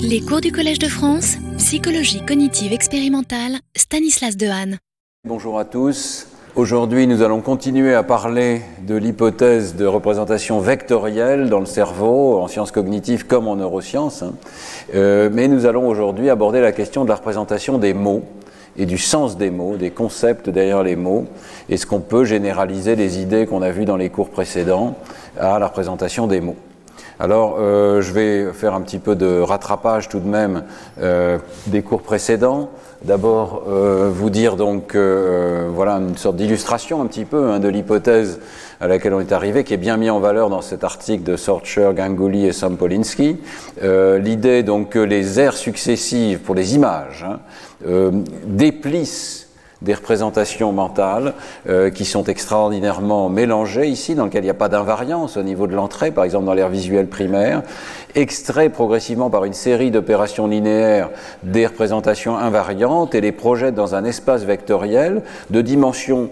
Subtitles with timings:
[0.00, 4.78] Les cours du Collège de France, psychologie cognitive expérimentale, Stanislas Dehaene.
[5.26, 6.26] Bonjour à tous.
[6.56, 12.48] Aujourd'hui, nous allons continuer à parler de l'hypothèse de représentation vectorielle dans le cerveau, en
[12.48, 14.22] sciences cognitives comme en neurosciences.
[14.22, 14.34] hein.
[14.94, 18.24] Euh, mais nous allons aujourd'hui aborder la question de la représentation des mots
[18.76, 21.26] et du sens des mots, des concepts derrière les mots.
[21.68, 24.96] Est-ce qu'on peut généraliser les idées qu'on a vues dans les cours précédents
[25.38, 26.56] à la représentation des mots
[27.20, 30.62] alors, euh, je vais faire un petit peu de rattrapage tout de même
[31.00, 32.70] euh, des cours précédents.
[33.04, 38.38] D'abord, euh, vous dire donc, voilà, une sorte d'illustration un petit peu hein, de l'hypothèse
[38.80, 41.36] à laquelle on est arrivé, qui est bien mis en valeur dans cet article de
[41.36, 43.38] Sorcher, Ganguly et Sampolinski.
[43.82, 48.10] L'idée donc que les aires successives pour les images hein,
[48.46, 49.47] déplissent
[49.82, 51.34] des représentations mentales
[51.68, 53.86] euh, qui sont extraordinairement mélangées.
[53.86, 56.54] Ici, dans lesquelles il n'y a pas d'invariance au niveau de l'entrée, par exemple dans
[56.54, 57.62] l'air visuel primaire,
[58.14, 61.10] extrait progressivement par une série d'opérations linéaires
[61.42, 66.30] des représentations invariantes et les projette dans un espace vectoriel de dimension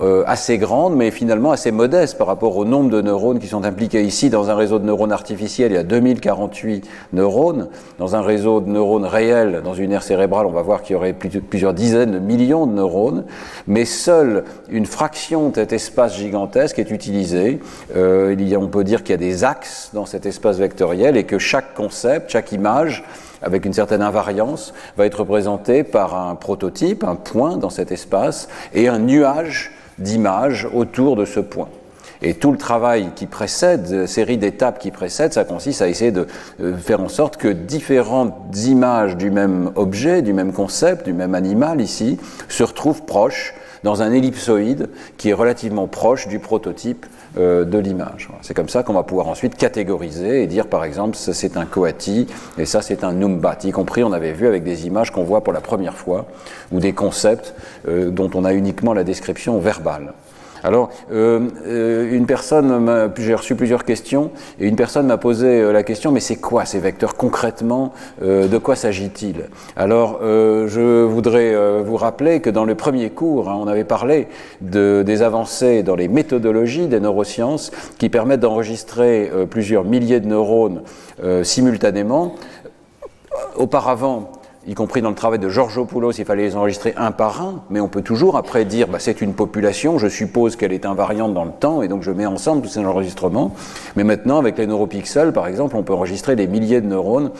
[0.00, 3.64] euh, assez grande, mais finalement assez modeste par rapport au nombre de neurones qui sont
[3.64, 4.30] impliqués ici.
[4.30, 7.68] Dans un réseau de neurones artificiels, il y a 2048 neurones.
[7.98, 10.96] Dans un réseau de neurones réels, dans une aire cérébrale, on va voir qu'il y
[10.96, 13.24] aurait plus- plusieurs dizaines de millions de neurones,
[13.66, 17.60] mais seule une fraction de cet espace gigantesque est utilisée.
[17.96, 20.58] Euh, il y a- on peut dire qu'il y a des axes dans cet espace
[20.58, 23.04] vectoriel et que chaque concept, chaque image,
[23.42, 28.48] avec une certaine invariance, va être représenté par un prototype, un point dans cet espace,
[28.74, 31.68] et un nuage d'images autour de ce point.
[32.20, 36.10] Et tout le travail qui précède, euh, série d'étapes qui précèdent, ça consiste à essayer
[36.10, 36.26] de
[36.60, 38.34] euh, faire en sorte que différentes
[38.66, 43.54] images du même objet, du même concept, du même animal ici, se retrouvent proches
[43.84, 47.06] dans un ellipsoïde qui est relativement proche du prototype
[47.38, 48.28] euh, de l'image.
[48.42, 51.66] C'est comme ça qu'on va pouvoir ensuite catégoriser et dire par exemple ça c'est un
[51.66, 52.26] coati
[52.58, 55.42] et ça c'est un numbat, y compris on avait vu avec des images qu'on voit
[55.42, 56.26] pour la première fois
[56.72, 57.54] ou des concepts
[57.86, 60.12] euh, dont on a uniquement la description verbale.
[60.64, 65.72] Alors, euh, euh, une personne, j'ai reçu plusieurs questions, et une personne m'a posé euh,
[65.72, 69.48] la question, mais c'est quoi ces vecteurs concrètement De quoi s'agit-il?
[69.76, 74.28] Alors, je voudrais vous rappeler que dans le premier cours, hein, on avait parlé
[74.60, 80.82] de, des avancées dans les méthodologies des neurosciences qui permettent d'enregistrer plusieurs milliers de neurones
[81.42, 82.34] simultanément.
[83.56, 84.30] Auparavant,
[84.66, 87.80] y compris dans le travail de Georgopoulos, il fallait les enregistrer un par un, mais
[87.80, 91.44] on peut toujours après dire bah, c'est une population, je suppose qu'elle est invariante dans
[91.44, 93.54] le temps, et donc je mets ensemble tous ces enregistrements.
[93.96, 97.30] Mais maintenant, avec les neuropixels, par exemple, on peut enregistrer des milliers de neurones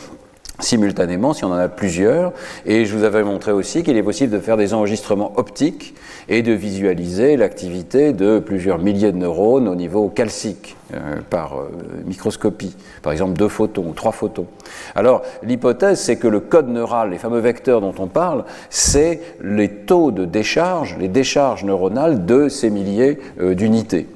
[0.59, 2.33] simultanément si on en a plusieurs.
[2.65, 5.95] Et je vous avais montré aussi qu'il est possible de faire des enregistrements optiques
[6.27, 11.69] et de visualiser l'activité de plusieurs milliers de neurones au niveau calcique euh, par euh,
[12.05, 14.47] microscopie, par exemple deux photons ou trois photons.
[14.95, 19.69] Alors l'hypothèse c'est que le code neural, les fameux vecteurs dont on parle, c'est les
[19.69, 24.07] taux de décharge, les décharges neuronales de ces milliers euh, d'unités.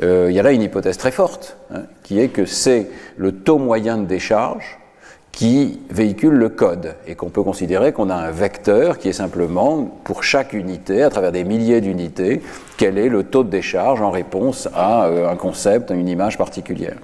[0.00, 3.58] Il y a là une hypothèse très forte, hein, qui est que c'est le taux
[3.58, 4.80] moyen de décharge
[5.32, 9.84] qui véhicule le code et qu'on peut considérer qu'on a un vecteur qui est simplement
[10.04, 12.42] pour chaque unité, à travers des milliers d'unités,
[12.76, 16.36] quel est le taux de décharge en réponse à euh, un concept, à une image
[16.36, 16.96] particulière.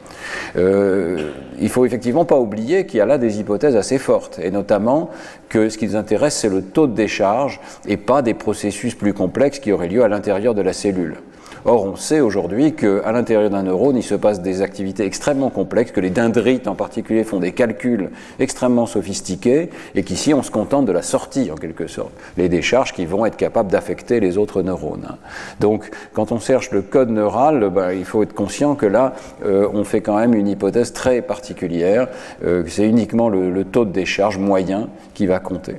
[0.57, 4.51] Euh, il faut effectivement pas oublier qu'il y a là des hypothèses assez fortes et
[4.51, 5.11] notamment
[5.49, 9.15] que ce qui nous intéresse c'est le taux de décharge et pas des processus plus
[9.15, 11.17] complexes qui auraient lieu à l'intérieur de la cellule.
[11.65, 15.93] Or, on sait aujourd'hui qu'à l'intérieur d'un neurone, il se passe des activités extrêmement complexes,
[15.93, 20.87] que les dendrites en particulier font des calculs extrêmement sophistiqués, et qu'ici, on se contente
[20.87, 24.63] de la sortie, en quelque sorte, les décharges qui vont être capables d'affecter les autres
[24.63, 25.17] neurones.
[25.61, 29.15] Donc, quand on cherche le code neural, ben, il faut être conscient que là,
[29.45, 32.09] euh, on fait quand même une hypothèse très particulière,
[32.45, 35.77] euh, c'est uniquement le, le taux de décharge moyen qui va compter.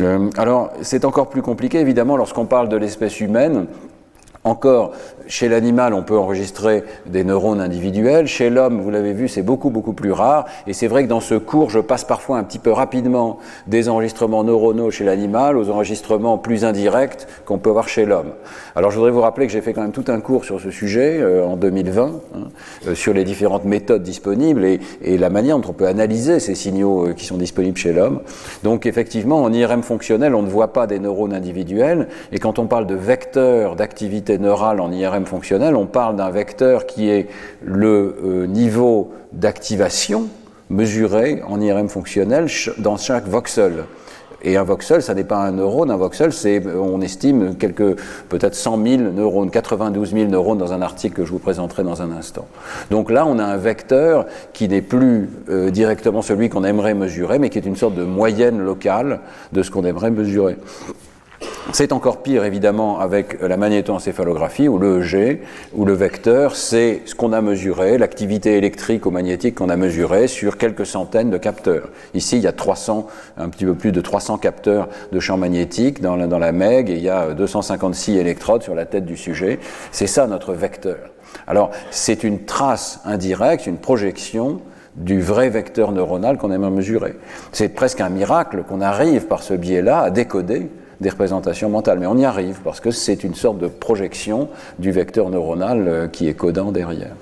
[0.00, 3.66] Euh, alors, c'est encore plus compliqué, évidemment, lorsqu'on parle de l'espèce humaine.
[4.44, 4.92] Encore,
[5.26, 8.26] chez l'animal, on peut enregistrer des neurones individuels.
[8.26, 10.46] Chez l'homme, vous l'avez vu, c'est beaucoup, beaucoup plus rare.
[10.66, 13.88] Et c'est vrai que dans ce cours, je passe parfois un petit peu rapidement des
[13.88, 18.32] enregistrements neuronaux chez l'animal aux enregistrements plus indirects qu'on peut avoir chez l'homme.
[18.76, 20.70] Alors, je voudrais vous rappeler que j'ai fait quand même tout un cours sur ce
[20.70, 22.02] sujet euh, en 2020,
[22.34, 22.38] hein,
[22.88, 26.54] euh, sur les différentes méthodes disponibles et, et, la manière dont on peut analyser ces
[26.54, 28.20] signaux euh, qui sont disponibles chez l'homme.
[28.62, 32.08] Donc, effectivement, en IRM fonctionnel, on ne voit pas des neurones individuels.
[32.32, 36.86] Et quand on parle de vecteurs d'activité neurale en IRM fonctionnel, on parle d'un vecteur
[36.86, 37.28] qui est
[37.62, 40.28] le euh, niveau d'activation
[40.70, 42.46] mesuré en IRM fonctionnel
[42.78, 43.84] dans chaque voxel.
[44.44, 48.84] Et un voxel, ça n'est pas un neurone, un voxel, c'est, on estime, peut-être 100
[48.84, 52.48] 000 neurones, 92 000 neurones dans un article que je vous présenterai dans un instant.
[52.90, 57.38] Donc là, on a un vecteur qui n'est plus euh, directement celui qu'on aimerait mesurer,
[57.38, 59.20] mais qui est une sorte de moyenne locale
[59.52, 60.56] de ce qu'on aimerait mesurer.
[61.70, 65.42] C'est encore pire évidemment avec la magnétoencéphalographie où le EG,
[65.74, 70.26] où le vecteur, c'est ce qu'on a mesuré, l'activité électrique ou magnétique qu'on a mesuré
[70.26, 71.88] sur quelques centaines de capteurs.
[72.14, 73.06] Ici, il y a 300,
[73.38, 76.90] un petit peu plus de 300 capteurs de champ magnétique dans la, dans la MEG
[76.90, 79.60] et il y a 256 électrodes sur la tête du sujet.
[79.92, 80.98] C'est ça notre vecteur.
[81.46, 84.60] Alors, c'est une trace indirecte, une projection
[84.96, 87.14] du vrai vecteur neuronal qu'on aimerait mesurer.
[87.52, 90.68] C'est presque un miracle qu'on arrive par ce biais-là à décoder
[91.02, 91.98] des représentations mentales.
[91.98, 96.08] Mais on y arrive parce que c'est une sorte de projection du vecteur neuronal euh,
[96.08, 97.14] qui est codant derrière.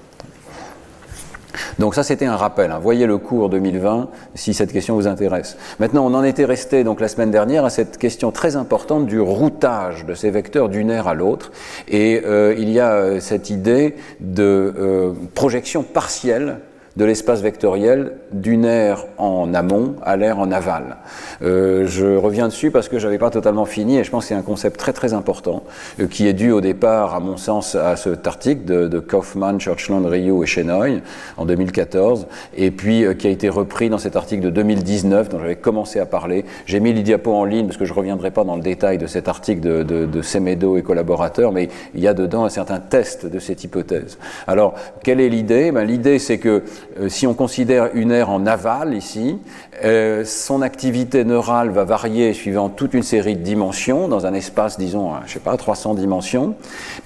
[1.81, 2.71] Donc ça, c'était un rappel.
[2.71, 2.79] Hein.
[2.81, 5.57] Voyez le cours 2020 si cette question vous intéresse.
[5.81, 9.21] Maintenant, on en était resté donc la semaine dernière à cette question très importante du
[9.21, 11.51] routage de ces vecteurs d'une aire à l'autre.
[11.89, 16.59] Et euh, il y a euh, cette idée de projection partielle
[16.97, 20.97] de l'espace vectoriel d'une aire en amont à l'aire en aval.
[21.43, 24.29] Euh, je reviens dessus parce que je n'avais pas totalement fini et je pense que
[24.29, 25.65] c'est un concept très très important
[25.99, 29.59] euh, qui est dû au départ, à mon sens, à cet article de, de Kaufman,
[29.59, 31.01] Churchland, Ryu et Chenoy
[31.37, 35.39] en 2014 et puis euh, qui a été repris dans cet article de 2019 dont
[35.41, 36.45] j'avais commencé à parler.
[36.67, 38.99] J'ai mis les diapos en ligne parce que je ne reviendrai pas dans le détail
[38.99, 43.25] de cet article de, Semedo et collaborateurs, mais il y a dedans un certain test
[43.27, 44.19] de cette hypothèse.
[44.47, 45.73] Alors, quelle est l'idée?
[45.73, 46.63] Ben, L'idée, c'est que
[47.09, 49.39] si on considère une aire en aval ici,
[49.85, 54.79] euh, son activité neurale va varier suivant toute une série de dimensions, dans un espace,
[54.79, 56.57] disons, je sais pas, 300 dimensions.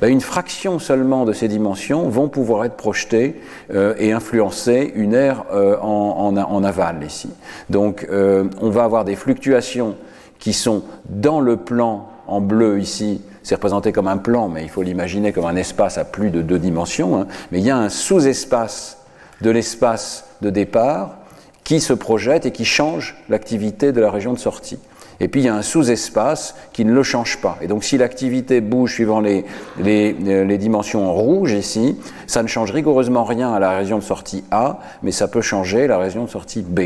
[0.01, 3.41] Ben, une fraction seulement de ces dimensions vont pouvoir être projetées
[3.73, 7.31] euh, et influencer une aire en, en, aval ici.
[7.71, 9.95] Donc, on va avoir des fluctuations
[10.39, 14.71] qui sont dans le plan en bleu ici, c'est représenté comme un plan, mais il
[14.71, 17.21] faut l'imaginer comme un espace à plus de deux dimensions.
[17.21, 17.27] Hein.
[17.53, 19.04] Mais il y a un sous-espace
[19.45, 21.19] de l'espace de départ
[21.65, 24.79] qui se projette et qui change l'activité de la région de sortie.
[25.21, 27.59] Et puis il y a un sous-espace qui ne le change pas.
[27.61, 29.45] Et donc si l'activité bouge suivant les,
[29.79, 31.97] les, dimensions rouges ici,
[32.27, 35.87] ça ne change rigoureusement rien à la région de sortie A, mais ça peut changer
[35.87, 36.81] la région de sortie B.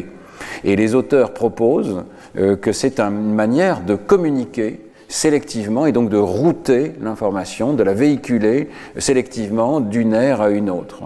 [0.64, 2.04] Et les auteurs proposent
[2.36, 7.94] euh, que c'est une manière de communiquer sélectivement et donc de router l'information, de la
[7.94, 8.68] véhiculer
[8.98, 11.02] sélectivement d'une aire à une autre.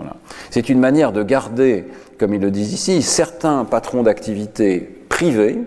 [0.51, 1.87] C'est une manière de garder,
[2.19, 5.59] comme ils le disent ici, certains patrons d'activité privés,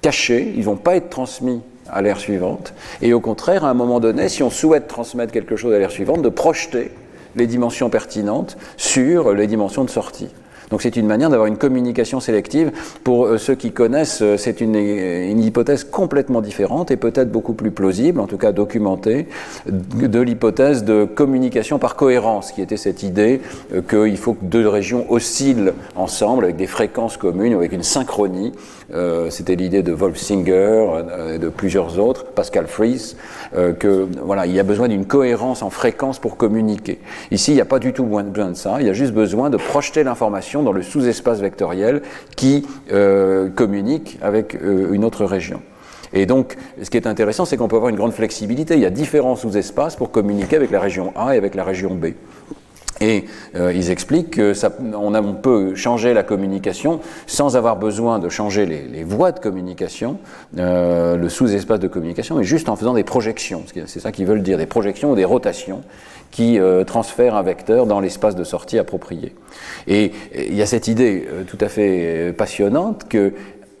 [0.00, 1.60] cachés, ils ne vont pas être transmis
[1.90, 5.56] à l'ère suivante, et au contraire, à un moment donné, si on souhaite transmettre quelque
[5.56, 6.92] chose à l'ère suivante, de projeter
[7.34, 10.28] les dimensions pertinentes sur les dimensions de sortie.
[10.70, 12.72] Donc c'est une manière d'avoir une communication sélective.
[13.04, 17.54] Pour euh, ceux qui connaissent, euh, c'est une, une, hypothèse complètement différente et peut-être beaucoup
[17.54, 19.28] plus plausible, en tout cas documentée,
[19.66, 23.40] de l'hypothèse de communication par cohérence, qui était cette idée
[23.74, 28.52] euh, qu'il faut que deux régions oscillent ensemble avec des fréquences communes, avec une synchronie.
[29.28, 30.86] C'était l'idée de Wolfsinger
[31.34, 33.16] et de plusieurs autres, Pascal Fries,
[33.52, 36.98] que voilà, il y a besoin d'une cohérence en fréquence pour communiquer.
[37.30, 38.78] Ici, il n'y a pas du tout besoin de ça.
[38.80, 42.02] Il y a juste besoin de projeter l'information dans le sous-espace vectoriel
[42.36, 45.60] qui euh, communique avec euh, une autre région.
[46.12, 48.74] Et donc, ce qui est intéressant, c'est qu'on peut avoir une grande flexibilité.
[48.74, 51.94] Il y a différents sous-espaces pour communiquer avec la région A et avec la région
[51.94, 52.06] B.
[53.00, 53.24] Et
[53.54, 58.66] euh, ils expliquent que ça, on, peut changer la communication sans avoir besoin de changer
[58.66, 60.18] les, voies de communication,
[60.58, 63.62] euh, le sous-espace de communication, mais juste en faisant des projections.
[63.86, 65.82] C'est ça qu'ils veulent dire, des projections ou des rotations
[66.30, 69.34] qui euh, transfèrent un vecteur dans l'espace de sortie approprié.
[69.86, 73.32] Et il y a cette idée euh, tout à fait passionnante que,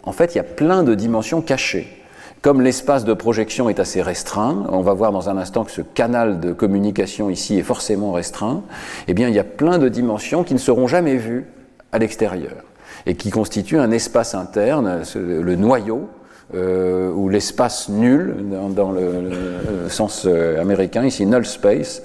[0.02, 1.97] en fait, il y a plein de dimensions cachées.
[2.48, 5.82] Comme l'espace de projection est assez restreint, on va voir dans un instant que ce
[5.82, 8.62] canal de communication ici est forcément restreint,
[9.06, 11.44] eh bien il y a plein de dimensions qui ne seront jamais vues
[11.92, 12.54] à l'extérieur
[13.04, 16.08] et qui constituent un espace interne, le noyau,
[16.54, 18.34] euh, ou l'espace nul,
[18.74, 22.02] dans, le, sens euh, américain, ici null space,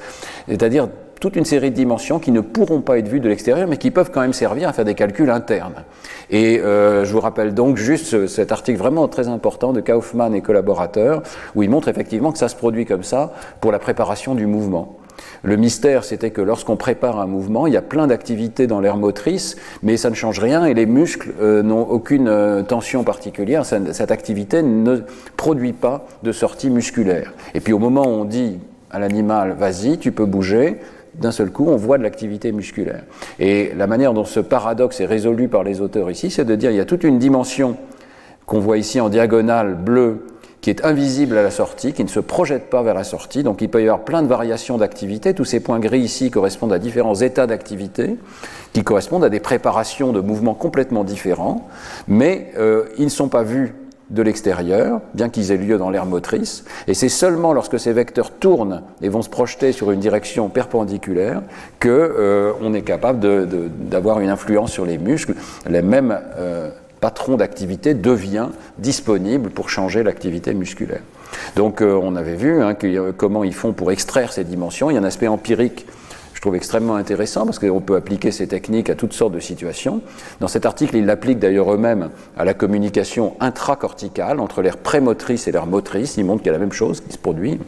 [0.50, 0.90] c'est-à-dire
[1.24, 3.92] toute une série de dimensions qui ne pourront pas être vues de l'extérieur, mais qui
[3.92, 5.86] peuvent quand même servir à faire des calculs internes.
[6.30, 10.42] Et euh, je vous rappelle donc juste cet article vraiment très important de Kaufmann et
[10.42, 11.24] collaborateurs,
[11.56, 14.98] où il montre effectivement que ça se produit comme ça pour la préparation du mouvement.
[15.44, 18.98] Le mystère, c'était que lorsqu'on prépare un mouvement, il y a plein d'activités dans l'air
[18.98, 23.66] motrice, mais ça ne change rien et les muscles euh, n'ont aucune euh, tension particulière.
[23.66, 24.98] cette activité ne
[25.38, 27.32] produit pas de sortie musculaire.
[27.54, 28.60] Et puis au moment où on dit
[28.92, 30.80] à l'animal, vas-y, tu peux bouger,
[31.16, 33.04] d'un seul coup, on voit de l'activité musculaire.
[33.40, 36.70] Et la manière dont ce paradoxe est résolu par les auteurs ici, c'est de dire
[36.70, 37.78] qu'il y a toute une dimension
[38.46, 40.26] qu'on voit ici en diagonale bleue,
[40.62, 43.44] qui est invisible à la sortie, qui ne se projette pas vers la sortie.
[43.44, 45.34] Donc il peut y avoir plein de variations d'activité.
[45.34, 48.16] Tous ces points gris ici correspondent à différents états d'activité,
[48.72, 51.68] qui correspondent à des préparations de mouvements complètement différents,
[52.08, 53.76] mais euh, ils ne sont pas vus
[54.10, 58.32] de l'extérieur, bien qu'ils aient lieu dans l'air motrice, et c'est seulement lorsque ces vecteurs
[58.32, 61.42] tournent et vont se projeter sur une direction perpendiculaire
[61.80, 63.48] que euh, on est capable
[63.90, 65.36] d'avoir une influence sur les muscles.
[65.68, 66.70] Les mêmes euh,
[67.00, 71.02] patron d'activité devient disponible pour changer l'activité musculaire.
[71.56, 72.76] Donc euh, on avait vu hein,
[73.18, 74.90] comment ils font pour extraire ces dimensions.
[74.90, 75.86] Il y a un aspect empirique
[76.44, 80.02] trouve extrêmement intéressant parce qu'on peut appliquer ces techniques à toutes sortes de situations.
[80.42, 85.54] Dans cet article, ils l'appliquent d'ailleurs eux-mêmes à la communication intracorticale entre l'air prémotrice et
[85.54, 86.18] l'air motrice.
[86.18, 87.62] Ils montrent qu'il y a la même chose qui se produit.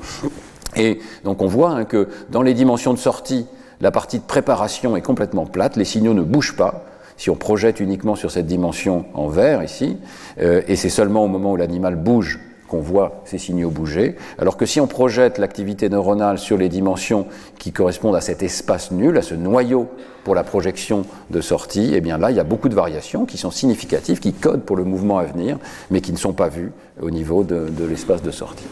[0.75, 3.45] Et donc on voit hein, que dans les dimensions de sortie,
[3.79, 6.83] la partie de préparation est complètement plate, les signaux ne bougent pas
[7.15, 9.95] si on projette uniquement sur cette dimension en vert ici,
[10.41, 12.41] euh, et c'est seulement au moment où l'animal bouge
[12.75, 17.25] qu'on voit ces signaux bouger, alors que si on projette l'activité neuronale sur les dimensions
[17.57, 19.87] qui correspondent à cet espace nul, à ce noyau
[20.23, 23.37] pour la projection de sortie, eh bien là, il y a beaucoup de variations qui
[23.37, 25.57] sont significatives, qui codent pour le mouvement à venir,
[25.89, 28.65] mais qui ne sont pas vues au niveau de, l'espace de sortie.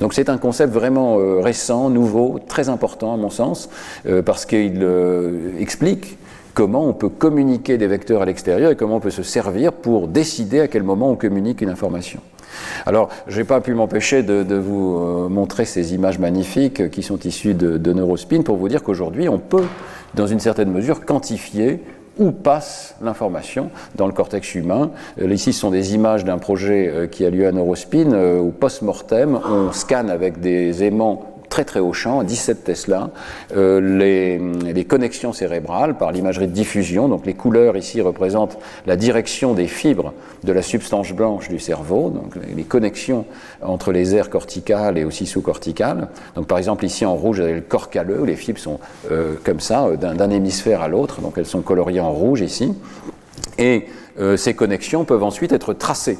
[0.00, 3.68] Donc c'est un concept vraiment euh, récent, nouveau, très important à mon sens,
[4.06, 4.84] euh, parce qu'il
[5.60, 6.18] explique
[6.54, 10.08] comment on peut communiquer des vecteurs à l'extérieur et comment on peut se servir pour
[10.08, 12.20] décider à quel moment on communique une information.
[12.86, 17.18] Alors, je n'ai pas pu m'empêcher de, vous euh, montrer ces images magnifiques qui sont
[17.20, 19.64] issues de, de Neurospin pour vous dire qu'aujourd'hui, on peut,
[20.14, 21.82] dans une certaine mesure, quantifier
[22.18, 24.92] où passe l'information dans le cortex humain.
[25.20, 28.50] Euh, ici, ce sont des images d'un projet euh, qui a lieu à Neurospin, où
[28.50, 33.10] post-mortem, on scanne avec des aimants très très haut champ, 17 Tesla,
[33.56, 37.08] euh, les, connexions cérébrales par l'imagerie de diffusion.
[37.08, 42.10] Donc les couleurs ici représentent la direction des fibres de la substance blanche du cerveau,
[42.10, 43.24] donc les, connexions
[43.62, 46.08] entre les aires corticales et aussi sous-corticales.
[46.34, 48.80] Donc par exemple ici en rouge, vous avez le corps calleux, où les fibres sont
[49.12, 52.74] euh, comme ça, euh, d'un hémisphère à l'autre, donc elles sont coloriées en rouge ici.
[53.58, 53.86] Et
[54.36, 56.18] ces connexions peuvent ensuite être tracées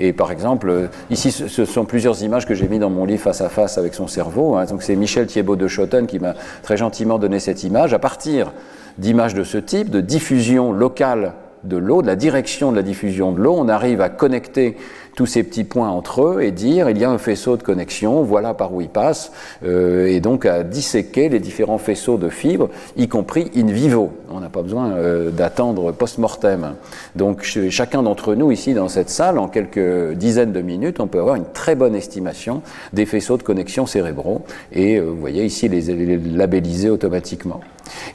[0.00, 3.22] et par exemple, euh, ici, ce sont plusieurs images que j'ai mis dans mon livre
[3.22, 4.56] face à face avec son cerveau.
[4.56, 4.64] Hein.
[4.64, 7.92] Donc c'est Michel Thiebaud de Schotten qui m'a très gentiment donné cette image.
[7.92, 8.52] À partir
[8.96, 13.32] d'images de ce type, de diffusion locale de l'eau, de la direction de la diffusion
[13.32, 14.78] de l'eau, on arrive à connecter
[15.14, 18.22] tous ces petits points entre eux et dire il y a un faisceau de connexion,
[18.22, 19.32] voilà par où il passe,
[19.64, 24.10] euh, et donc à disséquer les différents faisceaux de fibres, y compris in vivo.
[24.30, 26.74] On n'a pas besoin euh, d'attendre post-mortem.
[27.16, 31.20] Donc chacun d'entre nous ici dans cette salle, en quelques dizaines de minutes, on peut
[31.20, 32.62] avoir une très bonne estimation
[32.92, 37.60] des faisceaux de connexion cérébraux, et euh, vous voyez ici les, les labelliser automatiquement.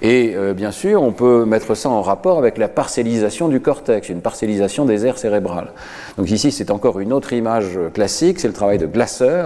[0.01, 4.21] Et bien sûr, on peut mettre ça en rapport avec la parcellisation du cortex, une
[4.21, 5.73] parcellisation des aires cérébrales.
[6.17, 9.43] Donc ici, c'est encore une autre image classique, c'est le travail de Glasser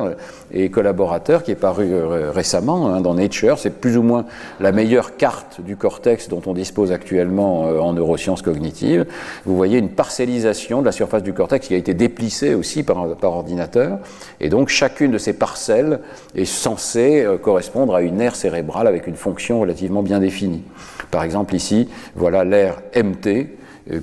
[0.51, 3.59] et collaborateurs qui est paru euh, récemment hein, dans Nature.
[3.59, 4.25] C'est plus ou moins
[4.59, 9.05] la meilleure carte du cortex dont on dispose actuellement euh, en neurosciences cognitives.
[9.45, 13.15] Vous voyez une parcellisation de la surface du cortex qui a été déplissée aussi par,
[13.15, 13.99] par ordinateur.
[14.39, 15.99] Et donc chacune de ces parcelles
[16.35, 20.63] est censée correspondre à une aire cérébrale avec une fonction relativement bien définie.
[21.11, 23.43] Par exemple ici, voilà l'aire MT, euh,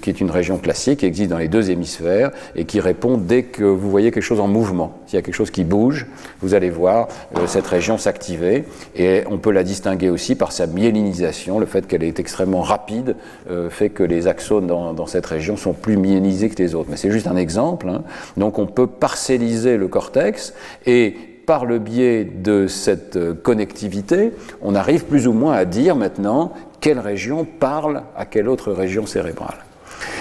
[0.01, 3.45] qui est une région classique, qui existe dans les deux hémisphères et qui répond dès
[3.45, 4.99] que vous voyez quelque chose en mouvement.
[5.07, 6.07] S'il y a quelque chose qui bouge,
[6.41, 8.65] vous allez voir euh, cette région s'activer
[8.97, 11.59] et on peut la distinguer aussi par sa myélinisation.
[11.59, 13.17] Le fait qu'elle est extrêmement rapide
[13.51, 16.89] euh, fait que les axones dans, cette région sont plus myélisés que les autres.
[16.91, 17.89] Mais c'est juste un exemple.
[17.89, 18.03] Hein.
[18.37, 21.15] Donc on peut parcelliser le cortex et
[21.47, 26.99] par le biais de cette connectivité, on arrive plus ou moins à dire maintenant quelle
[26.99, 29.66] région parle à quelle autre région cérébrale.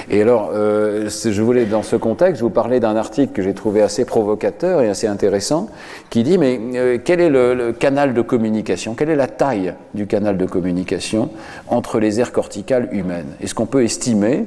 [0.09, 3.81] Et alors, euh, je voulais, dans ce contexte, vous parler d'un article que j'ai trouvé
[3.81, 5.69] assez provocateur et assez intéressant,
[6.09, 8.93] qui dit, mais euh, quel est le, canal de communication?
[8.93, 11.29] Quelle est la taille du canal de communication
[11.67, 13.33] entre les aires corticales humaines?
[13.41, 14.45] Est-ce qu'on peut estimer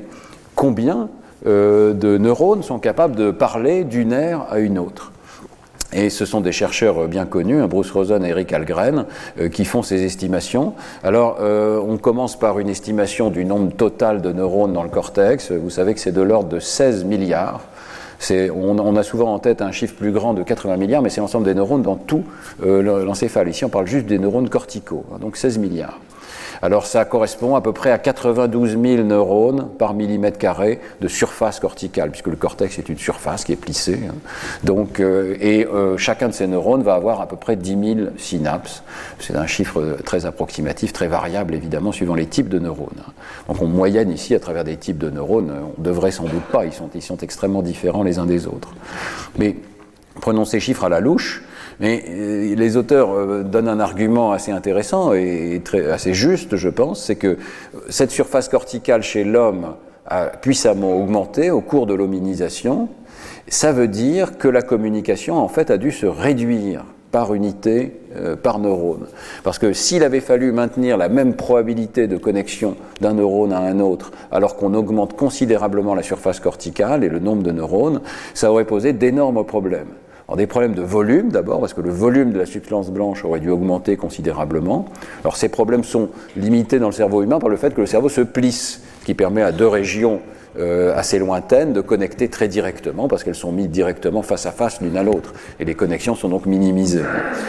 [0.54, 1.08] combien
[1.46, 5.12] euh, de neurones sont capables de parler d'une aire à une autre?
[5.92, 9.06] Et ce sont des chercheurs bien connus, hein, Bruce Rosen et Eric Algren,
[9.40, 10.74] euh, qui font ces estimations.
[11.02, 15.50] Alors, euh, on commence par une estimation du nombre total de neurones dans le cortex.
[15.50, 17.62] Vous savez que c'est de l'ordre de 16 milliards.
[18.30, 21.44] On, a souvent en tête un chiffre plus grand de 80 milliards, mais c'est l'ensemble
[21.44, 22.24] des neurones dans tout
[22.64, 23.48] euh, l'encéphale.
[23.48, 26.00] Ici, on parle juste des neurones corticaux, donc 16 milliards.
[26.62, 31.60] Alors ça correspond à peu près à 92 000 neurones par millimètre carré de surface
[31.60, 34.00] corticale, puisque le cortex est une surface qui est plissée.
[34.08, 34.14] Hein.
[34.64, 38.08] Donc, euh, et euh, chacun de ces neurones va avoir à peu près 10 000
[38.18, 38.82] synapses.
[39.18, 42.88] C'est un chiffre très approximatif, très variable évidemment, suivant les types de neurones.
[43.00, 43.12] Hein.
[43.48, 46.64] Donc on moyenne ici à travers des types de neurones, on devrait sans doute pas,
[46.64, 48.74] ils sont, ils sont extrêmement différents les uns des autres.
[49.38, 49.56] Mais
[50.20, 51.42] prenons ces chiffres à la louche.
[51.80, 57.04] Mais euh, les auteurs euh, donnent un argument assez intéressant et assez juste, je pense,
[57.04, 57.38] c'est que
[57.88, 59.74] cette surface corticale chez l'homme
[60.06, 62.88] a puissamment augmenté au cours de l'hominisation.
[63.46, 68.36] Ça veut dire que la communication, en fait, a dû se réduire par unité, euh,
[68.36, 69.06] par neurone.
[69.42, 73.80] Parce que s'il avait fallu maintenir la même probabilité de connexion d'un neurone à un
[73.80, 78.00] autre, alors qu'on augmente considérablement la surface corticale et le nombre de neurones,
[78.34, 79.88] ça aurait posé d'énormes problèmes.
[80.28, 83.40] Alors des problèmes de volume d'abord, parce que le volume de la substance blanche aurait
[83.40, 84.84] dû augmenter considérablement.
[85.24, 88.10] Alors ces problèmes sont limités dans le cerveau humain par le fait que le cerveau
[88.10, 90.20] se plisse, qui permet à deux régions
[90.58, 94.82] euh, assez lointaines de connecter très directement, parce qu'elles sont mises directement face à face
[94.82, 95.32] l'une à l'autre.
[95.60, 97.04] Et les connexions sont donc minimisées.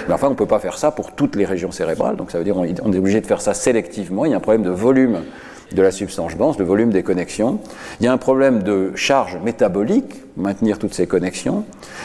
[0.08, 2.38] Mais enfin, on ne peut pas faire ça pour toutes les régions cérébrales, donc ça
[2.38, 4.24] veut dire qu'on est obligé de faire ça sélectivement.
[4.24, 5.24] Il y a un problème de volume
[5.74, 7.60] de la substance blanche, le volume des connexions.
[8.00, 11.64] Il y a un problème de charge métabolique, maintenir toutes ces connexions.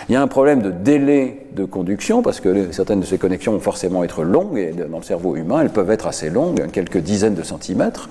[0.09, 3.53] Il y a un problème de délai de conduction, parce que certaines de ces connexions
[3.53, 6.99] vont forcément être longues, et dans le cerveau humain, elles peuvent être assez longues, quelques
[6.99, 8.09] dizaines de centimètres.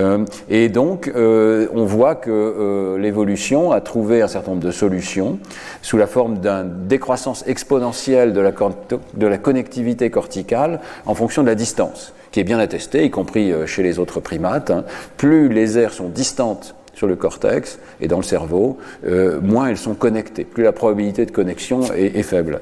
[0.00, 4.70] Euh, et donc, euh, on voit que euh, l'évolution a trouvé un certain nombre de
[4.70, 5.38] solutions
[5.82, 12.12] sous la forme d'une décroissance exponentielle de la connectivité corticale en fonction de la distance
[12.30, 14.70] qui est bien attesté, y compris euh, chez les autres primates.
[14.70, 14.84] Hein.
[15.16, 19.76] Plus les aires sont distantes sur le cortex et dans le cerveau, euh, moins elles
[19.76, 22.60] sont connectées, plus la probabilité de connexion est, faible.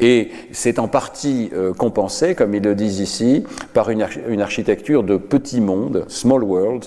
[0.00, 3.44] Et c'est en partie euh, compensé, comme ils le disent ici,
[3.74, 4.02] par une,
[4.40, 6.86] architecture de petits mondes, small world.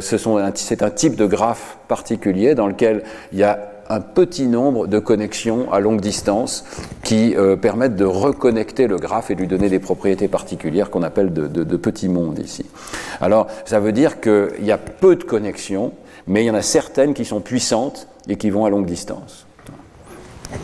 [0.00, 4.98] c'est un type de graphe particulier dans lequel il y a un petit nombre de
[4.98, 6.64] connexions à longue distance
[7.02, 11.32] qui euh, permettent de reconnecter le graphe et lui donner des propriétés particulières qu'on appelle
[11.32, 12.66] de, de, petits mondes ici.
[13.20, 15.92] Alors, ça veut dire qu'il y a peu de connexions,
[16.26, 19.46] mais il y en a certaines qui sont puissantes et qui vont à longue distance.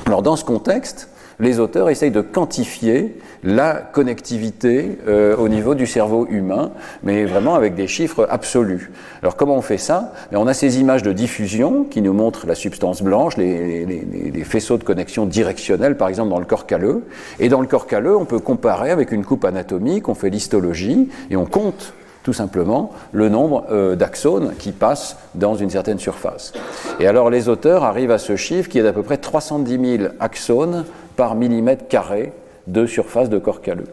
[0.06, 1.08] Alors, dans ce contexte,
[1.40, 6.72] les auteurs essayent de quantifier la connectivité euh, au niveau du cerveau humain,
[7.02, 8.90] mais vraiment avec des chiffres absolus.
[9.22, 10.12] Alors comment on fait ça?
[10.32, 14.78] Ben, On a ces images de diffusion qui nous montrent la substance blanche, les, faisceaux
[14.78, 17.04] de connexion directionnels, par exemple dans le corps calleux.
[17.40, 21.08] Et dans le corps calleux, on peut comparer avec une coupe anatomique, on fait l'histologie
[21.30, 26.52] et on compte tout simplement le nombre euh, d'axones qui passent dans une certaine surface.
[26.98, 30.12] Et alors les auteurs arrivent à ce chiffre qui est d'à peu près 310 000
[30.20, 30.84] axones
[31.16, 32.32] par millimètre carré
[32.66, 33.86] de surface de corps calleux.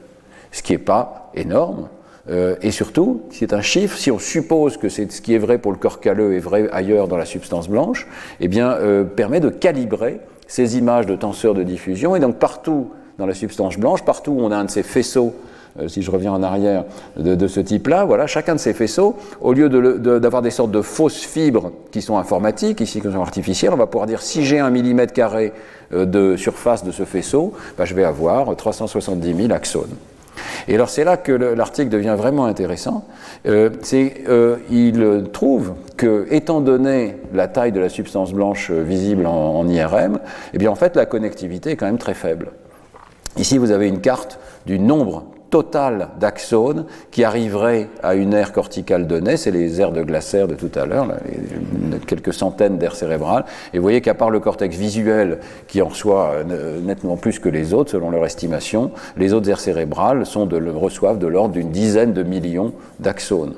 [0.52, 1.88] Ce qui n'est pas énorme.
[2.30, 5.72] Euh, et surtout, c'est un chiffre, si on suppose que ce qui est vrai pour
[5.72, 8.08] le corps calleux est vrai ailleurs dans la substance blanche,
[8.40, 12.16] eh bien, euh, permet de calibrer ces images de tenseurs de diffusion.
[12.16, 15.34] Et donc, partout dans la substance blanche, partout où on a un de ces faisceaux
[15.88, 16.84] si je reviens en arrière,
[17.18, 21.24] de, ce type-là, voilà, chacun de ces faisceaux, au lieu d'avoir des sortes de fausses
[21.24, 24.70] fibres qui sont informatiques, ici qui sont artificielles, on va pouvoir dire si j'ai un
[24.70, 25.54] millimètre carré
[25.94, 29.96] euh, de surface de ce faisceau, bah, je vais avoir 370 000 axones.
[30.68, 33.06] Et alors c'est là que l'article devient vraiment intéressant.
[33.46, 39.60] Euh, euh, il trouve que, étant donné la taille de la substance blanche visible en,
[39.60, 40.20] en, IRM,
[40.54, 42.52] eh bien en fait la connectivité est quand même très faible.
[43.38, 49.06] Ici vous avez une carte du nombre total d'axones qui arriverait à une aire corticale
[49.06, 51.08] donnée, c'est les aires de Glaser de tout à l'heure,
[52.08, 56.32] quelques centaines d'aires cérébrales, et vous voyez qu'à part le cortex visuel qui en reçoit
[56.50, 61.28] euh, nettement plus que les autres, selon leur estimation, les autres aires cérébrales reçoivent de
[61.28, 63.54] l'ordre d'une dizaine de millions d'axones.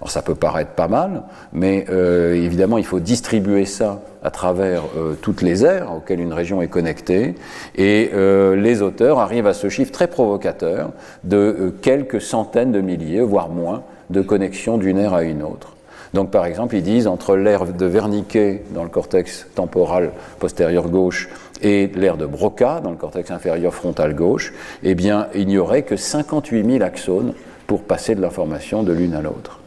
[0.00, 4.82] Alors ça peut paraître pas mal, mais euh, évidemment il faut distribuer ça à travers
[4.96, 7.34] euh, toutes les aires auxquelles une région est connectée,
[7.76, 10.90] et euh, les auteurs arrivent à ce chiffre très provocateur
[11.24, 15.74] de quelques centaines de milliers, voire moins, de connexions d'une aire à une autre.
[16.14, 21.28] Donc par exemple, ils disent entre l'aire de Wernicke dans le cortex temporal postérieur gauche
[21.60, 25.82] et l'aire de Broca dans le cortex inférieur frontal gauche, eh bien, il n'y aurait
[25.82, 27.34] que 58 000 axones
[27.66, 29.57] pour passer de l'information de l'une à l'autre.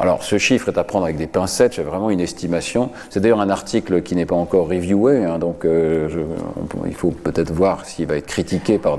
[0.00, 2.90] Alors, ce chiffre est à prendre avec des pincettes, c'est vraiment une estimation.
[3.10, 6.08] C'est d'ailleurs un article qui n'est pas encore reviewé, hein, donc euh,
[6.86, 8.96] il faut peut-être voir s'il va être critiqué par,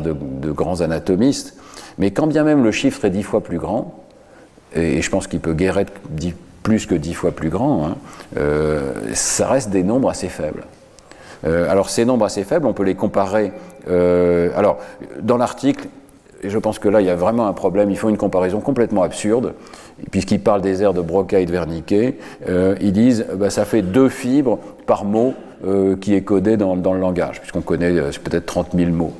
[0.00, 1.56] de, grands anatomistes.
[1.98, 4.04] Mais quand bien même le chiffre est dix fois plus grand,
[4.74, 5.92] et je pense qu'il peut guère être
[6.64, 7.96] plus que dix fois plus grand, hein,
[8.36, 10.64] euh, ça reste des nombres assez faibles.
[11.44, 13.52] Euh, alors ces nombres assez faibles, on peut les comparer.
[13.88, 14.78] alors,
[15.20, 15.86] dans l'article,
[16.42, 18.60] et je pense que là, il y a vraiment un problème, ils font une comparaison
[18.60, 19.54] complètement absurde,
[20.10, 22.16] puisqu'ils parlent des aires de Broca-Wernicke,
[22.48, 26.76] euh, ils disent, bah, ça fait deux fibres par mot euh, qui est codé dans,
[26.76, 29.12] dans le langage, puisqu'on connaît euh, peut-être 30 000 mots.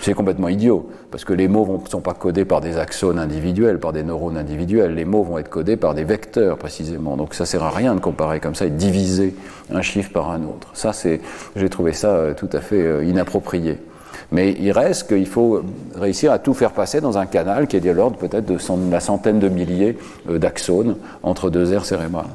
[0.00, 3.78] C'est complètement idiot, parce que les mots ne sont pas codés par des axones individuels,
[3.78, 4.94] par des neurones individuels.
[4.94, 7.16] Les mots vont être codés par des vecteurs, précisément.
[7.18, 9.34] Donc ça sert à rien de comparer comme ça et de diviser
[9.70, 10.68] un chiffre par un autre.
[10.72, 11.20] Ça, c'est,
[11.56, 13.78] j'ai trouvé ça euh, tout à fait inapproprié.
[14.32, 15.62] Mais il reste qu'il faut
[15.94, 18.58] réussir à tout faire passer dans un canal qui est de l'ordre peut-être de
[18.90, 19.96] la centaine de milliers
[20.28, 22.26] euh, d'axones entre deux aires cérébrales.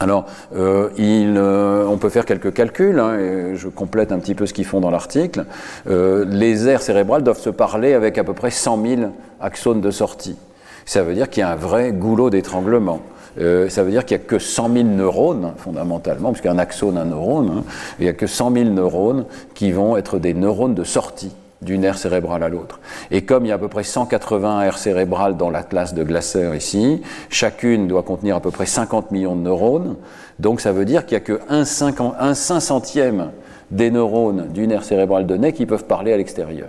[0.00, 4.44] Alors, euh, euh, on peut faire quelques calculs, hein, et je complète un petit peu
[4.44, 5.44] ce qu'ils font dans l'article.
[5.86, 9.02] Les aires cérébrales doivent se parler avec à peu près 100 000
[9.40, 10.36] axones de sortie.
[10.84, 13.00] Ça veut dire qu'il y a un vrai goulot d'étranglement.
[13.38, 17.06] Euh, ça veut dire qu'il n'y a que 100 000 neurones, fondamentalement, puisqu'un axone, un
[17.06, 17.64] neurone, hein,
[17.98, 21.82] il n'y a que 100 000 neurones qui vont être des neurones de sortie d'une
[21.84, 22.80] aire cérébrale à l'autre.
[23.10, 26.50] Et comme il y a à peu près 180 aires cérébrales dans l'atlas de Glasser
[26.54, 29.96] ici, chacune doit contenir à peu près 50 millions de neurones,
[30.38, 33.30] donc ça veut dire qu'il n'y a que un, un cinq centième
[33.70, 36.68] des neurones d'une aire cérébrale donnée qui peuvent parler à l'extérieur.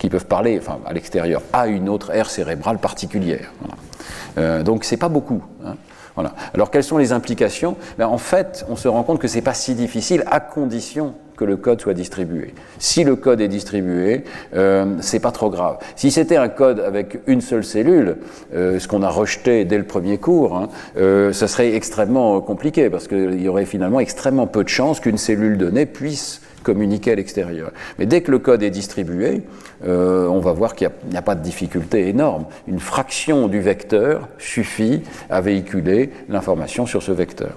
[0.00, 3.52] Qui peuvent parler, enfin, à l'extérieur, à une autre aire cérébrale particulière.
[4.38, 5.44] Euh, donc c'est pas beaucoup.
[5.64, 5.76] Hein.
[6.14, 6.34] Voilà.
[6.54, 7.76] Alors quelles sont les implications?
[7.98, 11.44] Ben, En fait, on se rend compte que c'est pas si difficile à condition que
[11.46, 12.52] le code soit distribué.
[12.78, 15.78] Si le code est distribué, euh, c'est pas trop grave.
[15.96, 18.18] Si c'était un code avec une seule cellule,
[18.54, 22.90] euh, ce qu'on a rejeté dès le premier cours, hein, euh, ça serait extrêmement compliqué
[22.90, 27.14] parce qu'il y aurait finalement extrêmement peu de chances qu'une cellule donnée puisse communiquer à
[27.14, 27.70] l'extérieur.
[27.98, 29.42] Mais dès que le code est distribué,
[29.86, 32.44] euh, on va voir qu'il n'y a, pas de difficulté énorme.
[32.68, 37.52] Une fraction du vecteur suffit à véhiculer l'information sur ce vecteur.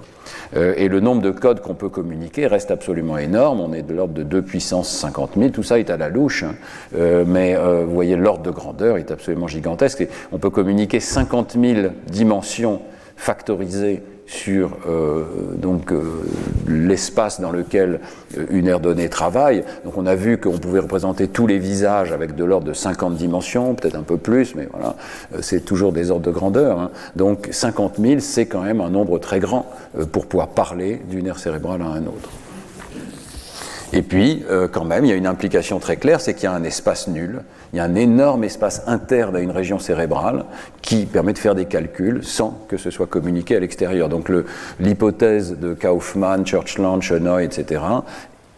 [0.56, 3.60] Euh, et le nombre de codes qu'on peut communiquer reste absolument énorme.
[3.60, 5.50] On est de l'ordre de 2 puissance 50 000.
[5.50, 6.44] Tout ça est à la louche.
[6.44, 6.54] Hein.
[6.96, 10.06] Euh, mais vous voyez, l'ordre de grandeur est absolument gigantesque.
[10.32, 12.80] On peut communiquer 50 000 dimensions
[13.16, 15.24] factorisées sur euh,
[15.64, 16.02] euh,
[16.66, 18.00] l'espace dans lequel
[18.38, 19.64] euh, une aire donnée travaille.
[19.84, 23.16] Donc on a vu qu'on pouvait représenter tous les visages avec de l'ordre de 50
[23.16, 24.96] dimensions, peut-être un peu plus, mais voilà,
[25.40, 26.80] c'est toujours des ordres de grandeur.
[26.80, 26.90] Hein.
[27.16, 29.70] Donc 50 000, c'est quand même un nombre très grand
[30.12, 32.30] pour pouvoir parler d'une aire cérébrale à un autre.
[33.96, 36.46] Et puis, euh, quand même, il y a une implication très claire, c'est qu'il y
[36.48, 40.46] a un espace nul, il y a un énorme espace interne à une région cérébrale
[40.82, 44.08] qui permet de faire des calculs sans que ce soit communiqué à l'extérieur.
[44.08, 44.32] Donc
[44.80, 47.82] l'hypothèse de Kaufmann, Churchland, Chenoy, etc.,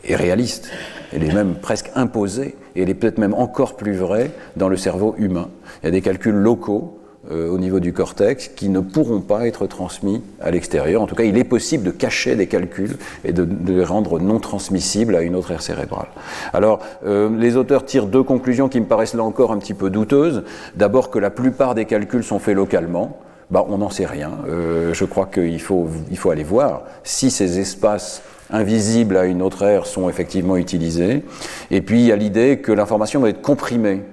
[0.04, 0.70] est réaliste.
[1.12, 4.78] Elle est même presque imposée, et elle est peut-être même encore plus vraie dans le
[4.78, 5.50] cerveau humain.
[5.82, 6.95] Il y a des calculs locaux
[7.32, 11.02] euh, au niveau du cortex qui ne pourront pas être transmis à l'extérieur.
[11.02, 14.38] En tout cas, il est possible de cacher des calculs et de, les rendre non
[14.38, 16.06] transmissibles à une autre aire cérébrale.
[16.52, 19.90] Alors, euh, les auteurs tirent deux conclusions qui me paraissent là encore un petit peu
[19.90, 20.44] douteuses.
[20.76, 23.18] D'abord que la plupart des calculs sont faits localement.
[23.50, 24.30] Bah, on n'en sait rien.
[24.48, 29.42] Euh, je crois qu'il faut, il faut aller voir si ces espaces invisibles à une
[29.42, 31.24] autre aire sont effectivement utilisés.
[31.72, 34.04] Et puis, il y a l'idée que l'information va être comprimée,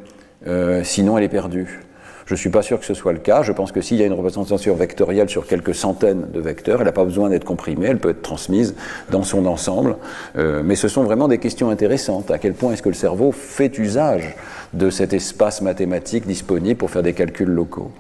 [0.84, 1.83] sinon elle est perdue.
[2.34, 3.44] Je ne suis pas sûr que ce soit le cas.
[3.44, 6.88] Je pense que s'il y a une représentation vectorielle sur quelques centaines de vecteurs, elle
[6.88, 8.74] n'a pas besoin d'être comprimée, elle peut être transmise
[9.12, 9.98] dans son ensemble.
[10.36, 12.32] Euh, mais ce sont vraiment des questions intéressantes.
[12.32, 14.36] À quel point est-ce que le cerveau fait usage
[14.74, 17.92] de cet espace mathématique disponible pour faire des calculs locaux?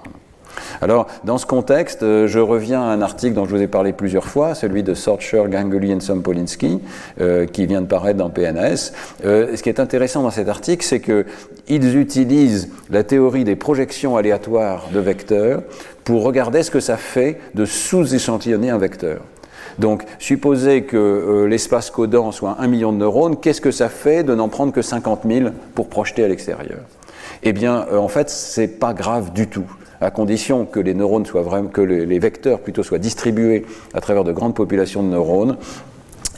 [0.82, 3.94] Alors, dans ce contexte, euh, je reviens à un article dont je vous ai parlé
[3.94, 6.80] plusieurs fois, celui de Sorcher, Ganguli et Sompolinski,
[7.22, 8.92] euh, qui vient de paraître dans PNS.
[9.26, 14.18] Euh, ce qui est intéressant dans cet article, c'est qu'ils utilisent la théorie des projections
[14.18, 15.64] aléatoires de vecteurs
[16.04, 19.22] pour regarder ce que ça fait de sous-échantillonner un vecteur.
[19.80, 24.36] Donc, supposez que l'espace codant soit un million de neurones, qu'est-ce que ça fait de
[24.36, 26.80] n'en prendre que 50 000 pour projeter à l'extérieur?
[27.42, 29.66] Eh bien, en fait, c'est pas grave du tout
[30.04, 34.24] à condition que les neurones soient vraiment, que les vecteurs plutôt soient distribués à travers
[34.24, 35.58] de grandes populations de neurones,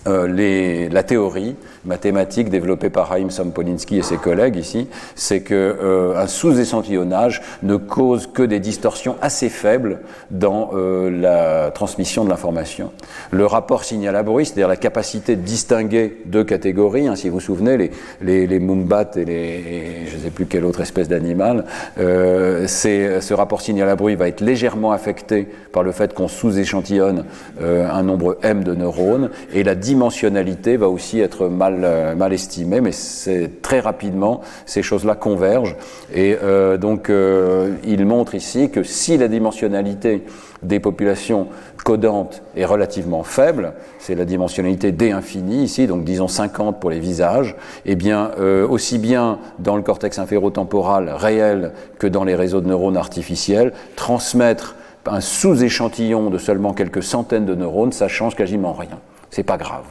[0.08, 5.54] euh, les, la théorie mathématique développée par Haïm Sampolinski et ses collègues ici, c'est que
[5.54, 10.00] euh, un sous-échantillonnage ne cause que des distorsions assez faibles
[10.32, 12.92] dans euh, la transmission de l'information.
[13.32, 17.36] Le rapport signal à bruit, c'est-à-dire la capacité de distinguer deux catégories, hein, si vous
[17.36, 17.92] vous souvenez, les,
[18.22, 21.66] les, les mumbats et les, je ne sais plus quelle autre espèce d'animal,
[22.00, 27.26] euh, ce rapport signal à bruit va être légèrement affecté par le fait qu'on sous-échantillonne
[27.62, 32.16] euh, un nombre m de neurones et la dimension dimensionnalité va aussi être mal, euh,
[32.16, 35.78] mal estimée, mais c'est très rapidement ces choses-là convergent.
[36.14, 40.24] Et euh, donc il montre ici que si la dimensionnalité
[40.64, 41.48] des populations
[41.86, 47.00] codantes est relativement faible, c'est la dimensionnalité D infini ici, donc disons 50 pour les
[47.00, 47.56] visages,
[47.86, 48.32] eh bien
[48.70, 54.76] aussi bien dans le cortex inférotemporal réel que dans les réseaux de neurones artificiels, transmettre
[55.08, 59.00] un sous-échantillon de seulement quelques centaines de neurones, ça change quasiment rien.
[59.30, 59.84] C'est pas grave.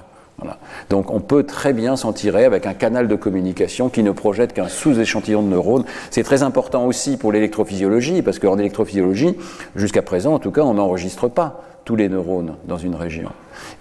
[0.91, 4.53] Donc on peut très bien s'en tirer avec un canal de communication qui ne projette
[4.53, 5.85] qu'un sous-échantillon de neurones.
[6.11, 9.37] C'est très important aussi pour l'électrophysiologie, parce qu'en électrophysiologie,
[9.77, 13.31] jusqu'à présent en tout cas, on n'enregistre pas tous les neurones dans une région.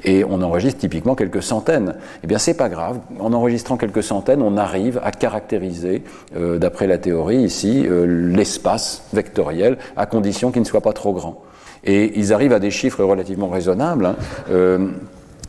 [0.04, 1.96] Et on enregistre typiquement quelques centaines.
[2.24, 3.00] Eh bien, c'est pas grave.
[3.20, 6.04] En enregistrant quelques centaines, on arrive à caractériser,
[6.36, 11.14] euh, d'après la théorie ici, euh, l'espace vectoriel, à condition qu'il ne soit pas trop
[11.14, 11.42] grand.
[11.86, 14.06] Et ils arrivent à des chiffres relativement raisonnables.
[14.06, 14.16] Hein.
[14.52, 14.90] Euh,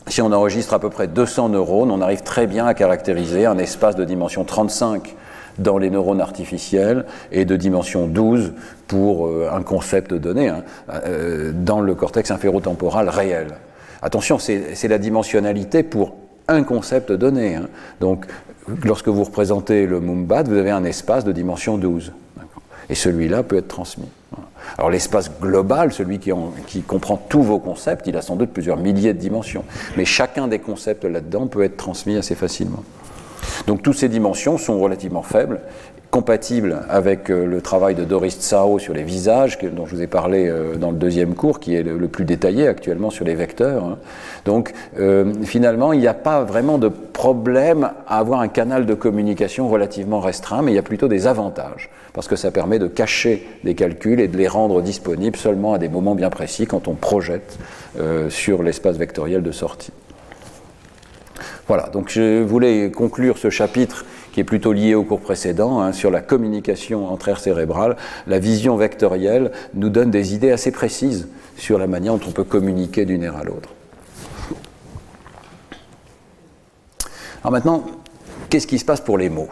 [0.07, 3.57] si on enregistre à peu près 200 neurones, on arrive très bien à caractériser un
[3.57, 5.15] espace de dimension 35
[5.57, 8.53] dans les neurones artificiels et de dimension 12
[8.87, 13.47] pour euh, un concept donné hein, euh, dans le cortex inférotemporal réel.
[14.01, 16.15] Attention, c'est la dimensionnalité pour
[16.47, 17.55] un concept donné.
[17.55, 17.67] Hein.
[18.01, 18.27] Donc,
[18.83, 22.11] lorsque vous représentez le Mumbat, vous avez un espace de dimension 12.
[22.89, 24.09] Et celui-là peut être transmis.
[24.77, 29.13] Alors l'espace global, celui qui, comprend tous vos concepts, il a sans doute plusieurs milliers
[29.13, 29.63] de dimensions.
[29.97, 32.83] Mais chacun des concepts là-dedans peut être transmis assez facilement.
[33.67, 35.61] Donc toutes ces dimensions sont relativement faibles,
[36.11, 40.07] compatibles avec euh, le travail de Doris Tsao sur les visages, dont je vous ai
[40.07, 43.83] parlé euh, dans le deuxième cours, qui est le, plus détaillé actuellement sur les vecteurs.
[43.83, 43.97] Hein.
[44.45, 48.93] Donc euh, finalement, il n'y a pas vraiment de problème à avoir un canal de
[48.93, 52.87] communication relativement restreint, mais il y a plutôt des avantages, parce que ça permet de
[52.87, 56.87] cacher des calculs et de les rendre disponibles seulement à des moments bien précis quand
[56.87, 57.59] on projette
[58.29, 59.91] sur l'espace vectoriel de sortie.
[61.67, 65.93] Voilà, donc je voulais conclure ce chapitre qui est plutôt lié au cours précédent, hein,
[65.93, 67.97] sur la communication entre aires cérébrales.
[68.27, 72.43] La vision vectorielle nous donne des idées assez précises sur la manière dont on peut
[72.43, 73.69] communiquer d'une aire à l'autre.
[77.43, 77.85] Alors maintenant,
[78.49, 79.49] qu'est-ce qui se passe pour les mots?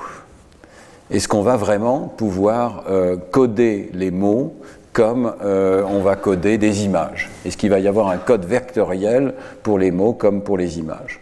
[1.11, 4.55] Est-ce qu'on va vraiment pouvoir euh, coder les mots
[4.93, 7.29] comme euh, on va coder des images?
[7.45, 11.19] Est-ce qu'il va y avoir un code vectoriel pour les mots comme pour les images?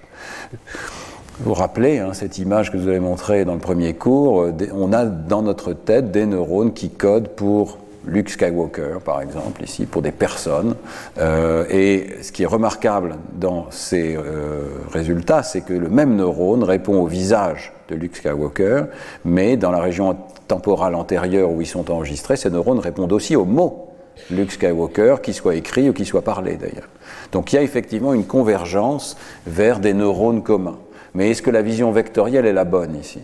[1.39, 4.41] Vous vous rappelez hein, cette image que je vous avez montrée dans le premier cours,
[4.41, 9.63] euh, on a dans notre tête des neurones qui codent pour Luke Skywalker, par exemple,
[9.63, 10.75] ici, pour des personnes.
[11.19, 16.63] Euh, et ce qui est remarquable dans ces euh, résultats, c'est que le même neurone
[16.63, 18.83] répond au visage de Luke Skywalker,
[19.25, 23.45] mais dans la région temporale antérieure où ils sont enregistrés, ces neurones répondent aussi aux
[23.45, 23.87] mots
[24.29, 26.89] Luke Skywalker, qui soit écrit ou qui soit parlé d'ailleurs.
[27.31, 30.77] Donc il y a effectivement une convergence vers des neurones communs.
[31.13, 33.19] Mais est-ce que la vision vectorielle est la bonne ici?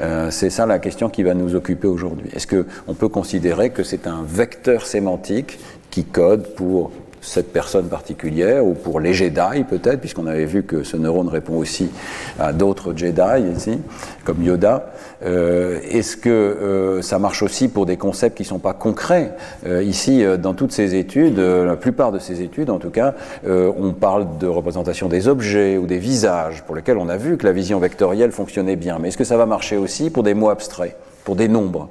[0.00, 2.28] Euh, c'est ça la question qui va nous occuper aujourd'hui.
[2.34, 5.58] Est-ce qu'on peut considérer que c'est un vecteur sémantique
[5.90, 6.90] qui code pour
[7.26, 11.56] cette personne particulière, ou pour les Jedi peut-être, puisqu'on avait vu que ce neurone répond
[11.56, 11.90] aussi
[12.38, 13.78] à d'autres Jedi ici,
[14.24, 14.92] comme Yoda.
[15.24, 19.32] Euh, est-ce que euh, ça marche aussi pour des concepts qui ne sont pas concrets?
[19.66, 23.14] Euh, Ici, dans toutes ces études, la plupart de ces études en tout cas,
[23.46, 27.46] on parle de représentation des objets ou des visages, pour lesquels on a vu que
[27.46, 28.98] la vision vectorielle fonctionnait bien.
[29.00, 31.88] Mais est-ce que ça va marcher aussi pour des mots abstraits, pour des nombres,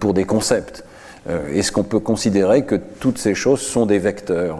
[0.00, 0.84] pour des concepts?
[1.52, 4.58] Est-ce qu'on peut considérer que toutes ces choses sont des vecteurs,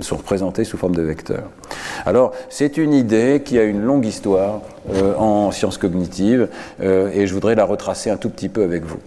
[0.00, 1.50] sont représentées sous forme de vecteurs?
[2.06, 4.60] Alors, c'est une idée qui a une longue histoire
[4.92, 6.48] euh, en sciences cognitives
[6.80, 8.98] euh, et je voudrais la retracer un tout petit peu avec vous.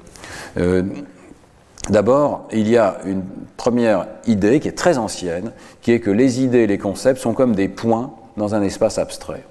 [1.90, 3.22] D'abord, il y a une
[3.58, 7.34] première idée qui est très ancienne, qui est que les idées et les concepts sont
[7.34, 9.44] comme des points dans un espace abstrait.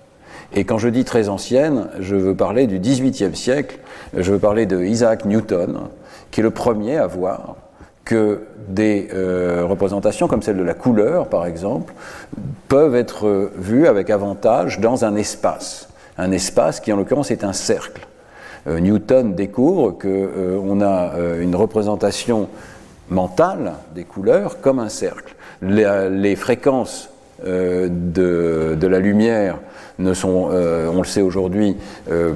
[0.53, 3.79] Et quand je dis très ancienne, je veux parler du XVIIIe siècle,
[4.17, 5.79] je veux parler de Isaac Newton,
[6.35, 7.55] qui est le premier à voir
[8.05, 11.95] que des euh, représentations comme celle de la couleur, par exemple,
[12.67, 15.89] peuvent être vues avec avantage dans un espace.
[16.19, 18.09] Un espace qui, en l'occurrence, est un cercle.
[18.67, 20.09] Euh, Newton découvre qu'on
[20.81, 22.49] euh, a une représentation
[23.11, 25.37] mentale des couleurs comme un cercle.
[25.63, 27.11] Les, fréquences
[27.47, 29.61] de, de, la lumière
[30.01, 31.77] ne sont, on le sait aujourd'hui,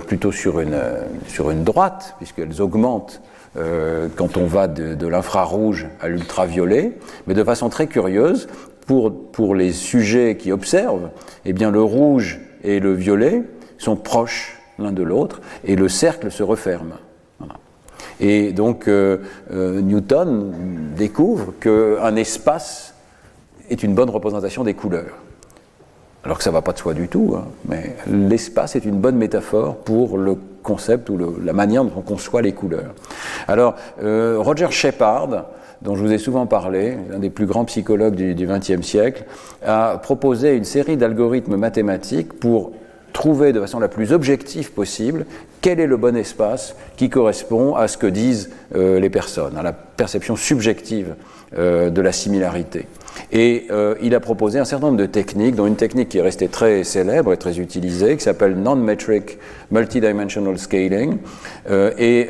[0.07, 0.79] plutôt sur une,
[1.27, 3.21] sur une droite, puisqu'elles augmentent
[3.59, 6.93] euh, quand on va de, l'infrarouge à l'ultraviolet,
[7.27, 8.49] mais de façon très curieuse,
[8.87, 11.11] pour, pour les sujets qui observent,
[11.45, 13.43] eh bien le rouge et le violet
[13.77, 16.95] sont proches l'un de l'autre et le cercle se referme.
[18.21, 19.19] Et donc euh,
[19.53, 20.53] euh, Newton
[20.97, 22.95] découvre qu'un espace
[23.71, 25.19] est une bonne représentation des couleurs.
[26.25, 28.99] Alors que ça ne va pas de soi du tout, hein, mais l'espace est une
[28.99, 30.37] bonne métaphore pour le
[30.69, 32.95] concept ou la manière dont on conçoit les couleurs.
[33.47, 35.47] Alors, euh, Roger Shepard,
[35.81, 39.25] dont je vous ai souvent parlé, un des plus grands psychologues du XXe siècle,
[39.65, 42.73] a proposé une série d'algorithmes mathématiques pour
[43.15, 45.25] trouver de façon la plus objective possible
[45.61, 49.63] quel est le bon espace qui correspond à ce que disent euh, les personnes, à
[49.63, 51.15] la perception subjective
[51.57, 52.87] euh, de la similarité.
[53.33, 56.23] Et euh, il a proposé un certain nombre de techniques, dont une technique qui est
[56.23, 59.39] restée très célèbre et très utilisée, qui s'appelle Non-Metric
[59.71, 61.19] Multidimensional Scaling.
[61.69, 62.29] et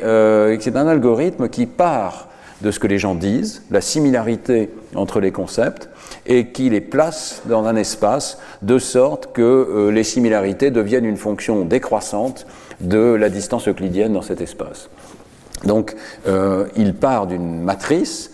[0.59, 2.29] c'est un algorithme qui part
[2.61, 5.89] de ce que les gens disent, la similarité entre les concepts,
[6.25, 11.17] et qui les place dans un espace de sorte que euh, les similarités deviennent une
[11.17, 12.45] fonction décroissante
[12.81, 14.89] de la distance euclidienne dans cet espace.
[15.63, 15.95] Donc,
[16.27, 18.31] euh, il part d'une matrice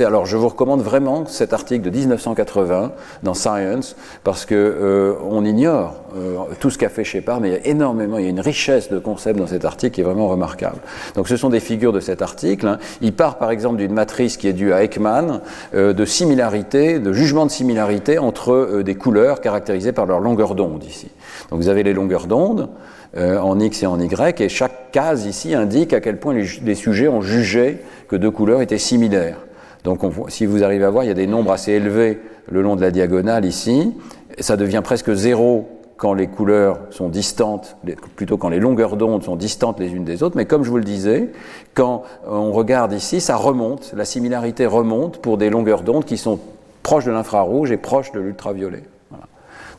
[0.00, 5.44] alors, je vous recommande vraiment cet article de 1980 dans Science, parce que euh, on
[5.44, 8.30] ignore euh, tout ce qu'a fait Shepard, mais il y a énormément, il y a
[8.30, 10.78] une richesse de concepts dans cet article qui est vraiment remarquable.
[11.14, 12.66] Donc, ce sont des figures de cet article.
[12.66, 12.78] Hein.
[13.00, 15.40] Il part, par exemple, d'une matrice qui est due à Ekman,
[15.74, 20.82] euh, de similarité, de jugement de similarité entre des couleurs caractérisées par leur longueur d'onde
[20.82, 21.10] ici.
[21.50, 22.68] Donc, vous avez les longueurs d'onde.
[23.16, 26.76] en X et en Y, et chaque case ici indique à quel point les, les
[26.76, 29.38] sujets ont jugé que deux couleurs étaient similaires.
[29.84, 32.76] Donc si vous arrivez à voir, il y a des nombres assez élevés le long
[32.76, 33.94] de la diagonale ici.
[34.38, 37.76] ça devient presque zéro quand les couleurs sont distantes,
[38.16, 40.34] plutôt quand les longueurs d'onde sont distantes les unes des autres.
[40.34, 41.30] Mais comme je vous le disais,
[41.74, 46.40] quand on regarde ici, ça remonte, la similarité remonte pour des longueurs d'onde qui sont
[46.82, 48.82] proches de l'infrarouge et proches de l'ultraviolet.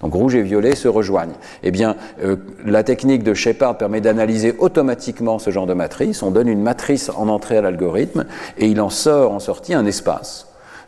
[0.02, 1.34] Donc rouge et violet se rejoignent.
[1.64, 2.36] Eh bien, euh,
[2.66, 6.24] la technique de Shepard permet d'analyser automatiquement ce genre de matrice.
[6.24, 8.26] On donne une matrice en entrée à l'algorithme
[8.58, 10.48] et il en sort en sortie un espace.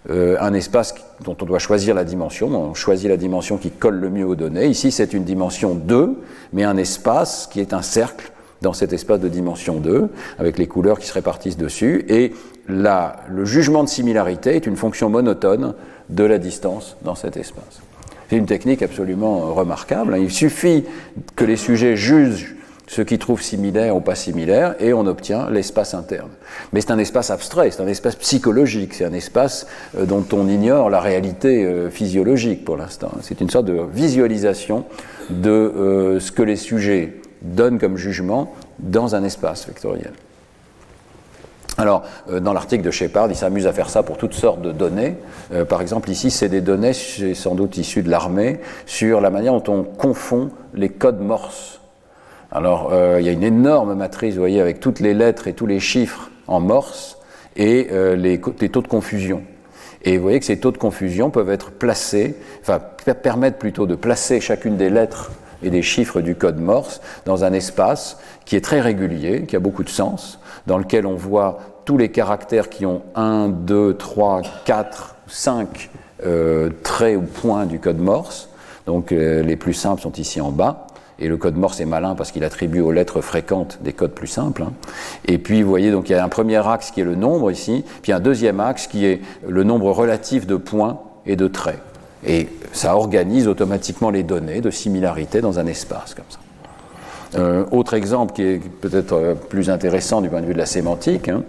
[0.10, 2.48] Euh, un espace dont on doit choisir la dimension.
[2.48, 4.66] On choisit la dimension qui colle le mieux aux données.
[4.66, 6.18] Ici, c'est une dimension 2,
[6.52, 10.68] mais un espace qui est un cercle dans cet espace de dimension 2, avec les
[10.68, 12.06] couleurs qui se répartissent dessus.
[12.10, 12.34] Et
[12.68, 15.74] là, le jugement de similarité est une fonction monotone
[16.10, 17.82] de la distance dans cet espace.
[18.34, 20.18] C'est une technique absolument remarquable.
[20.20, 20.86] Il suffit
[21.36, 22.56] que les sujets jugent
[22.88, 26.32] ce qu'ils trouvent similaire ou pas similaire, et on obtient l'espace interne.
[26.72, 30.48] Mais c'est un espace abstrait, c'est un espace psychologique, c'est un espace euh, dont on
[30.48, 33.12] ignore la réalité euh, physiologique pour l'instant.
[33.22, 34.86] C'est une sorte de visualisation
[35.30, 40.14] de euh, ce que les sujets donnent comme jugement dans un espace vectoriel.
[41.78, 44.72] Alors, euh, dans l'article de Shepard, il s'amuse à faire ça pour toutes sortes de
[44.72, 45.16] données.
[45.54, 49.60] Euh, par exemple, ici, c'est des données, sans doute issues de l'armée, sur la manière
[49.60, 51.82] dont on confond les codes Morse.
[52.52, 55.54] Alors, euh, il y a une énorme matrice, vous voyez, avec toutes les lettres et
[55.54, 57.18] tous les chiffres en Morse
[57.56, 59.44] et les, les, taux de confusion.
[60.04, 62.80] Et vous voyez que ces taux de confusion peuvent être placés, enfin,
[63.14, 65.32] permettent plutôt de placer chacune des lettres
[65.62, 69.60] et des chiffres du code Morse dans un espace qui est très régulier, qui a
[69.60, 74.42] beaucoup de sens, dans lequel on voit tous les caractères qui ont 1, 2, 3,
[74.66, 75.90] 4, 5
[76.84, 78.50] traits ou points du code Morse.
[78.86, 80.88] Donc euh, les plus simples sont ici en bas.
[81.20, 84.28] Et le code Morse est malin parce qu'il attribue aux lettres fréquentes des codes plus
[84.28, 84.64] simples.
[84.64, 84.74] Hein.
[85.26, 87.52] Et puis, vous voyez, donc il y a un premier axe qui est le nombre
[87.52, 91.80] ici, puis un deuxième axe qui est le nombre relatif de points et de traits.
[92.26, 96.40] Et ça organise automatiquement les données de similarité dans un espace comme ça.
[97.36, 100.66] Euh, autre exemple qui est peut-être euh, plus intéressant du point de vue de la
[100.66, 101.44] sémantique, hein,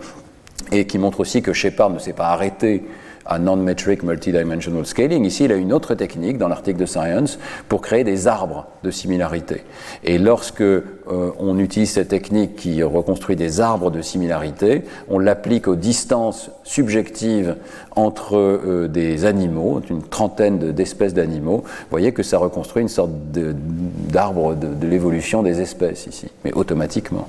[0.72, 2.84] et qui montre aussi que Shepard ne s'est pas arrêté
[3.26, 5.24] à non-metric multidimensional scaling.
[5.24, 8.90] Ici, il a une autre technique dans l'article de Science pour créer des arbres de
[8.90, 9.62] similarité.
[10.02, 10.82] Et lorsque euh,
[11.38, 17.56] on utilise cette technique qui reconstruit des arbres de similarité, on l'applique aux distances subjectives
[17.96, 21.62] entre euh, des animaux, une trentaine d'espèces d'animaux.
[21.64, 26.52] Vous voyez que ça reconstruit une sorte d'arbre de, de l'évolution des espèces ici, mais
[26.52, 27.28] automatiquement.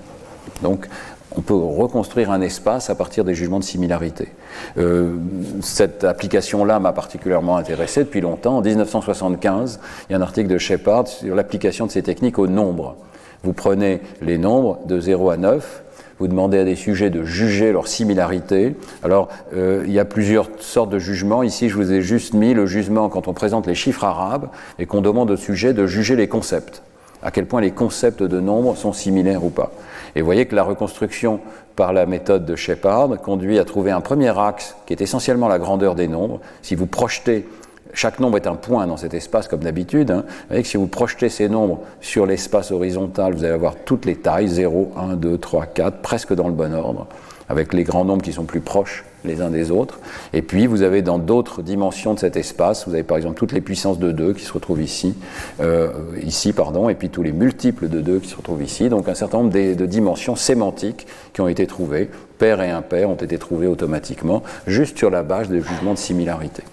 [0.61, 0.87] Donc,
[1.37, 4.29] on peut reconstruire un espace à partir des jugements de similarité.
[4.77, 5.15] Euh,
[5.61, 8.57] cette application-là m'a particulièrement intéressé depuis longtemps.
[8.57, 12.47] En 1975, il y a un article de Shepard sur l'application de ces techniques aux
[12.47, 12.95] nombres.
[13.43, 15.83] Vous prenez les nombres de 0 à 9,
[16.19, 18.75] vous demandez à des sujets de juger leur similarité.
[19.03, 21.43] Alors, euh, il y a plusieurs sortes de jugements.
[21.43, 24.47] Ici, je vous ai juste mis le jugement quand on présente les chiffres arabes
[24.79, 26.81] et qu'on demande au sujet de juger les concepts.
[27.21, 29.71] À quel point les concepts de nombres sont similaires ou pas.
[30.15, 31.41] Et vous voyez que la reconstruction
[31.75, 35.59] par la méthode de Shepard conduit à trouver un premier axe qui est essentiellement la
[35.59, 36.39] grandeur des nombres.
[36.61, 37.45] Si vous projetez,
[37.93, 40.77] chaque nombre est un point dans cet espace comme d'habitude, hein, vous voyez que si
[40.77, 45.15] vous projetez ces nombres sur l'espace horizontal, vous allez avoir toutes les tailles, 0, 1,
[45.15, 47.07] 2, 3, 4, presque dans le bon ordre,
[47.49, 49.99] avec les grands nombres qui sont plus proches les uns des autres.
[50.33, 53.51] Et puis vous avez dans d'autres dimensions de cet espace, vous avez par exemple toutes
[53.51, 55.15] les puissances de 2 qui se retrouvent ici,
[55.61, 55.89] euh,
[56.23, 58.89] ici pardon, et puis tous les multiples de 2 qui se retrouvent ici.
[58.89, 63.15] Donc un certain nombre de, dimensions sémantiques qui ont été trouvées, pair et impair ont
[63.15, 66.63] été trouvées automatiquement, juste sur la base des jugements de similarité.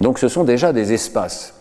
[0.00, 1.55] Donc ce sont déjà des espaces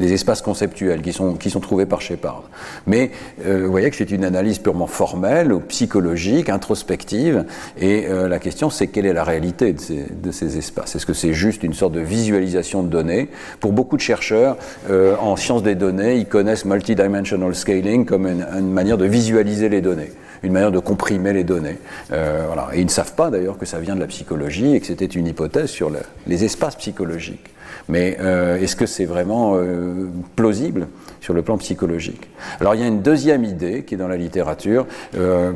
[0.00, 2.44] des espaces conceptuels qui sont, qui sont trouvés par Shepard.
[2.86, 3.10] Mais
[3.46, 7.44] euh, vous voyez que c'est une analyse purement formelle, ou psychologique, introspective,
[7.78, 10.96] et euh, la question c'est quelle est la réalité de ces, de ces espaces?
[10.96, 13.28] Est-ce que c'est juste une sorte de visualisation de données?
[13.60, 14.56] Pour beaucoup de chercheurs
[14.88, 19.80] euh, en sciences des données, ils connaissent multidimensional scaling comme une, manière de visualiser les
[19.80, 20.10] données
[20.42, 21.76] une manière de comprimer les données.
[22.08, 22.70] Voilà.
[22.72, 25.04] Et ils ne savent pas d'ailleurs que ça vient de la psychologie et que c'était
[25.04, 27.50] une hypothèse sur le, les espaces psychologiques.
[27.90, 30.86] Mais euh, est-ce que c'est vraiment euh, plausible
[31.20, 32.30] sur le plan psychologique?
[32.60, 34.86] Alors il y a une deuxième idée qui est dans la littérature.
[35.16, 35.52] Euh,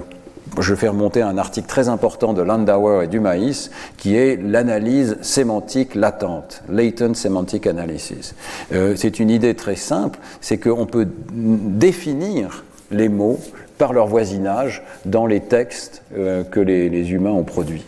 [0.60, 5.16] je fais remonter un article très important de Landauer et du Maïs, qui est l'analyse
[5.22, 8.34] sémantique latente, latent semantic analysis.
[8.70, 13.40] C'est une idée très simple, c'est qu'on peut définir les mots
[13.78, 17.86] par leur voisinage dans les textes que les humains ont produits.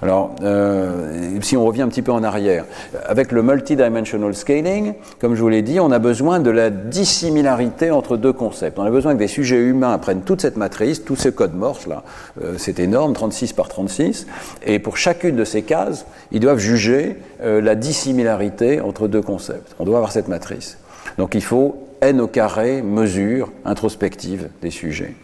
[0.00, 2.64] Alors, euh, si on revient un petit peu en arrière,
[3.06, 7.90] avec le multidimensional scaling, comme je vous l'ai dit, on a besoin de la dissimilarité
[7.90, 8.78] entre deux concepts.
[8.78, 11.88] On a besoin que des sujets humains prennent toute cette matrice, tous ces codes morse
[11.88, 12.04] là,
[12.42, 14.28] euh, c'est énorme, 36 par 36,
[14.64, 19.74] et pour chacune de ces cases, ils doivent juger euh, la dissimilarité entre deux concepts.
[19.80, 20.78] On doit avoir cette matrice.
[21.18, 25.14] Donc il faut n au carré mesure introspective des sujets.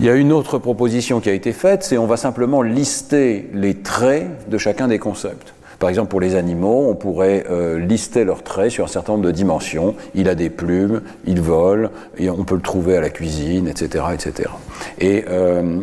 [0.00, 3.48] Il y a une autre proposition qui a été faite, c'est on va simplement lister
[3.54, 5.54] les traits de chacun des concepts.
[5.78, 9.24] Par exemple, pour les animaux, on pourrait euh, lister leurs traits sur un certain nombre
[9.24, 9.94] de dimensions.
[10.14, 11.90] Il a des plumes, il vole,
[12.20, 14.50] on peut le trouver à la cuisine, etc., etc.
[14.98, 15.80] Et euh,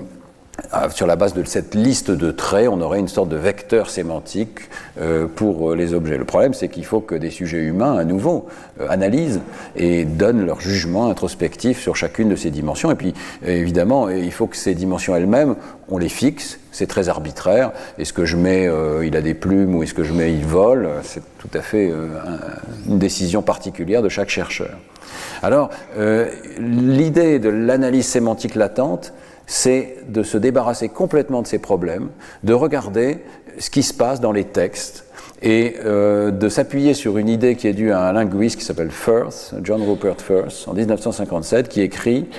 [0.90, 4.70] sur la base de cette liste de traits, on aurait une sorte de vecteur sémantique
[5.00, 6.18] euh, pour les objets.
[6.18, 8.48] Le problème, c'est qu'il faut que des sujets humains, à nouveau,
[8.80, 9.42] euh, analysent
[9.76, 12.92] et donnent leur jugement introspectif sur chacune de ces dimensions.
[12.92, 13.14] Et puis,
[13.46, 15.56] évidemment, il faut que ces dimensions elles-mêmes,
[15.90, 16.60] on les fixe.
[16.72, 17.72] C'est très arbitraire.
[17.98, 20.46] Est-ce que je mets euh, il a des plumes ou est-ce que je mets il
[20.46, 20.90] vole?
[21.04, 24.78] C'est tout à fait euh, un, une décision particulière de chaque chercheur.
[25.44, 29.14] Alors, euh, l'idée de l'analyse sémantique latente,
[29.52, 32.08] c'est de se débarrasser complètement de ces problèmes,
[32.46, 33.18] de regarder
[33.60, 35.06] ce qui se passe dans les textes
[35.42, 38.92] et euh, de s'appuyer sur une idée qui est due à un linguiste qui s'appelle
[38.92, 42.30] Firth, John Rupert Firth, en 1957, qui écrit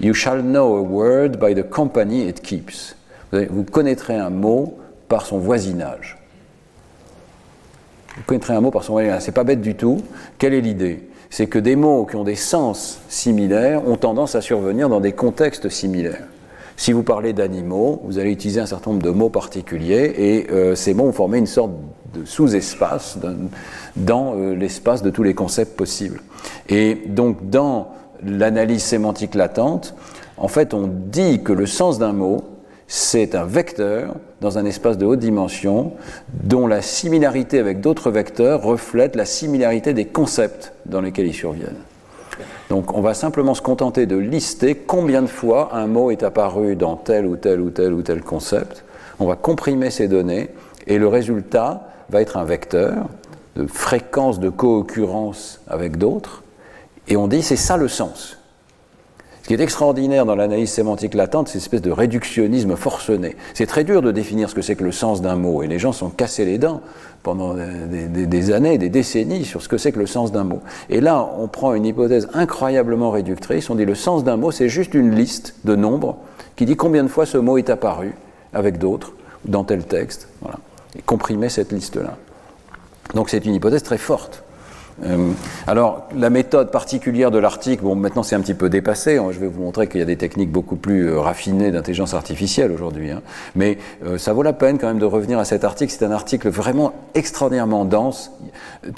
[0.00, 2.96] You shall know a word by the company it keeps.
[3.32, 6.16] Vous connaîtrez un mot par son voisinage.
[8.16, 9.20] Vous connaîtrez un mot par son voisinage.
[9.20, 10.00] C'est pas bête du tout.
[10.38, 11.06] Quelle est l'idée?
[11.28, 15.12] C'est que des mots qui ont des sens similaires ont tendance à survenir dans des
[15.12, 16.28] contextes similaires.
[16.82, 20.74] Si vous parlez d'animaux, vous allez utiliser un certain nombre de mots particuliers et euh,
[20.74, 21.70] ces mots vont former une sorte
[22.12, 23.18] de sous-espace
[23.94, 26.20] dans euh, l'espace de tous les concepts possibles.
[26.68, 27.92] Et donc dans
[28.26, 29.94] l'analyse sémantique latente,
[30.36, 32.42] en fait on dit que le sens d'un mot,
[32.88, 35.92] c'est un vecteur dans un espace de haute dimension
[36.42, 41.78] dont la similarité avec d'autres vecteurs reflète la similarité des concepts dans lesquels ils surviennent.
[42.72, 46.74] Donc on va simplement se contenter de lister combien de fois un mot est apparu
[46.74, 48.82] dans tel ou tel ou tel ou tel concept.
[49.20, 50.48] On va comprimer ces données
[50.86, 53.10] et le résultat va être un vecteur
[53.56, 56.44] de fréquence de co-occurrence avec d'autres.
[57.08, 58.38] Et on dit c'est ça le sens.
[59.42, 63.36] Ce qui est extraordinaire dans l'analyse sémantique latente, c'est une espèce de réductionnisme forcené.
[63.52, 65.80] C'est très dur de définir ce que c'est que le sens d'un mot, et les
[65.80, 66.80] gens sont cassés les dents
[67.22, 70.60] pendant des, années, des décennies sur ce que c'est que le sens d'un mot.
[70.90, 74.68] Et là, on prend une hypothèse incroyablement réductrice, on dit le sens d'un mot, c'est
[74.68, 76.18] juste une liste de nombres
[76.56, 78.14] qui dit combien de fois ce mot est apparu
[78.52, 79.12] avec d'autres,
[79.44, 80.58] dans tel texte, voilà.
[80.96, 82.16] Et comprimer cette liste-là.
[83.14, 84.41] Donc c'est une hypothèse très forte.
[85.04, 85.32] Euh,
[85.66, 89.18] alors, la méthode particulière de l'article, bon, maintenant c'est un petit peu dépassé.
[89.30, 92.70] Je vais vous montrer qu'il y a des techniques beaucoup plus euh, raffinées d'intelligence artificielle
[92.72, 93.10] aujourd'hui.
[93.10, 93.22] Hein.
[93.54, 95.92] Mais euh, ça vaut la peine quand même de revenir à cet article.
[95.96, 98.32] C'est un article vraiment extraordinairement dense.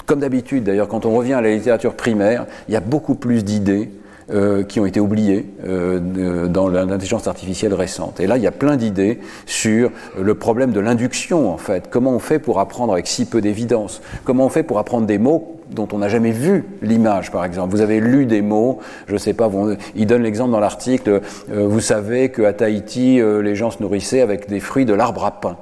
[0.05, 3.43] Comme d'habitude, d'ailleurs, quand on revient à la littérature primaire, il y a beaucoup plus
[3.43, 3.89] d'idées
[4.33, 8.19] euh, qui ont été oubliées euh, dans l'intelligence artificielle récente.
[8.19, 11.89] Et là, il y a plein d'idées sur le problème de l'induction, en fait.
[11.89, 14.01] Comment on fait pour apprendre avec si peu d'évidence?
[14.23, 17.71] Comment on fait pour apprendre des mots dont on n'a jamais vu l'image, par exemple?
[17.71, 21.21] Vous avez lu des mots, je ne sais pas, vous, il donne l'exemple dans l'article,
[21.51, 25.25] euh, vous savez qu'à Tahiti, euh, les gens se nourrissaient avec des fruits de l'arbre
[25.25, 25.57] à pain.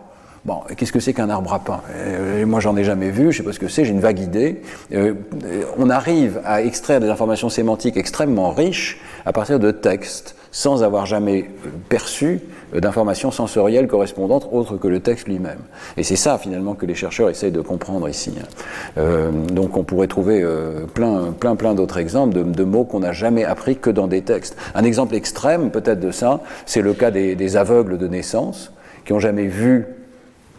[0.45, 1.81] Bon, qu'est-ce que c'est qu'un arbre à pain?
[1.95, 4.19] Euh, Moi, j'en ai jamais vu, je sais pas ce que c'est, j'ai une vague
[4.19, 4.61] idée.
[4.93, 5.13] Euh,
[5.77, 11.05] on arrive à extraire des informations sémantiques extrêmement riches à partir de textes sans avoir
[11.07, 11.49] jamais
[11.89, 12.39] perçu
[12.73, 15.57] d'informations sensorielles correspondantes autres que le texte lui-même.
[15.97, 18.33] Et c'est ça finalement que les chercheurs essayent de comprendre ici.
[18.39, 18.45] Hein.
[18.97, 23.13] Euh, donc on pourrait trouver euh, plein, plein, plein d'autres exemples de, mots qu'on n'a
[23.13, 24.55] jamais appris que dans des textes.
[24.75, 28.71] Un exemple extrême peut-être de ça, c'est le cas des, des aveugles de naissance
[29.05, 29.87] qui n'ont jamais vu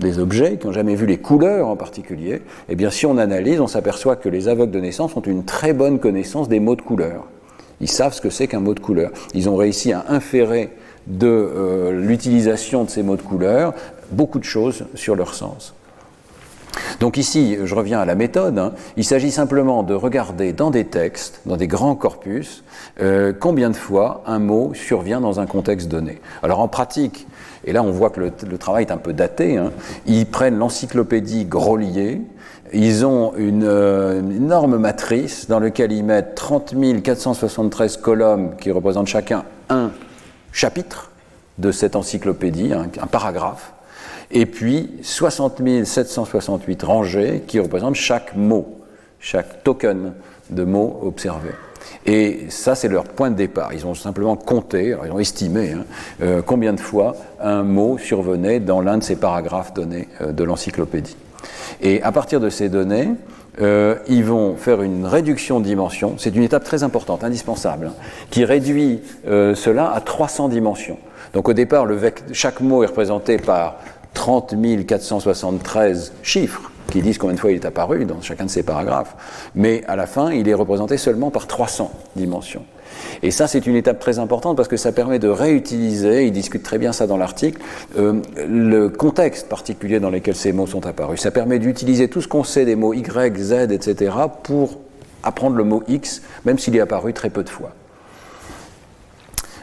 [0.01, 3.61] des objets, qui n'ont jamais vu les couleurs en particulier, eh bien si on analyse,
[3.61, 6.82] on s'aperçoit que les aveugles de naissance ont une très bonne connaissance des mots de
[6.82, 7.24] couleur.
[7.80, 9.11] Ils savent ce que c'est qu'un mot de couleur.
[9.34, 10.70] Ils ont réussi à inférer
[11.07, 13.74] de euh, l'utilisation de ces mots de couleur
[14.11, 15.74] beaucoup de choses sur leur sens.
[17.01, 18.72] Donc ici, je reviens à la méthode, hein.
[18.97, 22.64] il s'agit simplement de regarder dans des textes, dans des grands corpus,
[23.01, 26.20] euh, combien de fois un mot survient dans un contexte donné.
[26.42, 27.26] Alors en pratique,
[27.64, 29.72] et là on voit que le, travail est un peu daté, hein,
[30.06, 32.20] ils prennent l'encyclopédie Grolier,
[32.72, 39.06] ils ont une, euh, énorme matrice dans laquelle ils mettent 30 473 colonnes qui représentent
[39.06, 39.90] chacun un
[40.52, 41.10] chapitre
[41.58, 43.72] de cette encyclopédie, un, paragraphe,
[44.30, 48.80] et puis 60 768 rangées qui représentent chaque mot,
[49.20, 50.14] chaque token
[50.50, 51.54] de mots observés.
[52.07, 53.72] Et ça, c'est leur point de départ.
[53.72, 55.85] Ils ont simplement compté, ils ont estimé hein,
[56.22, 60.45] euh, combien de fois un mot survenait dans l'un de ces paragraphes donnés euh, de
[60.45, 61.16] l'encyclopédie.
[61.80, 63.11] Et à partir de ces données,
[63.61, 66.16] euh, ils vont faire une réduction de dimension.
[66.18, 67.95] C'est une étape très importante, indispensable, hein,
[68.30, 70.99] qui réduit cela à 300 dimensions.
[71.32, 71.87] Donc au départ,
[72.32, 73.76] chaque mot est représenté par
[74.12, 74.55] 30
[74.87, 79.16] 473 chiffres qui disent combien de fois il est apparu dans chacun de ces paragraphes.
[79.55, 82.64] Mais à la fin, il est représenté seulement par 300 dimensions.
[83.22, 86.62] Et ça, c'est une étape très importante parce que ça permet de réutiliser, il discute
[86.62, 87.61] très bien ça dans l'article,
[87.99, 91.20] euh, le contexte particulier dans lequel ces mots sont apparus.
[91.20, 94.12] Ça permet d'utiliser tout ce qu'on sait des mots Y, Z, etc.
[94.43, 94.78] pour
[95.22, 97.72] apprendre le mot X, même s'il est apparu très peu de fois.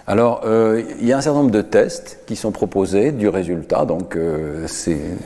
[0.08, 3.86] Alors, euh, il y a un certain nombre de tests qui sont proposés du résultat.
[3.86, 4.68] Donc, euh,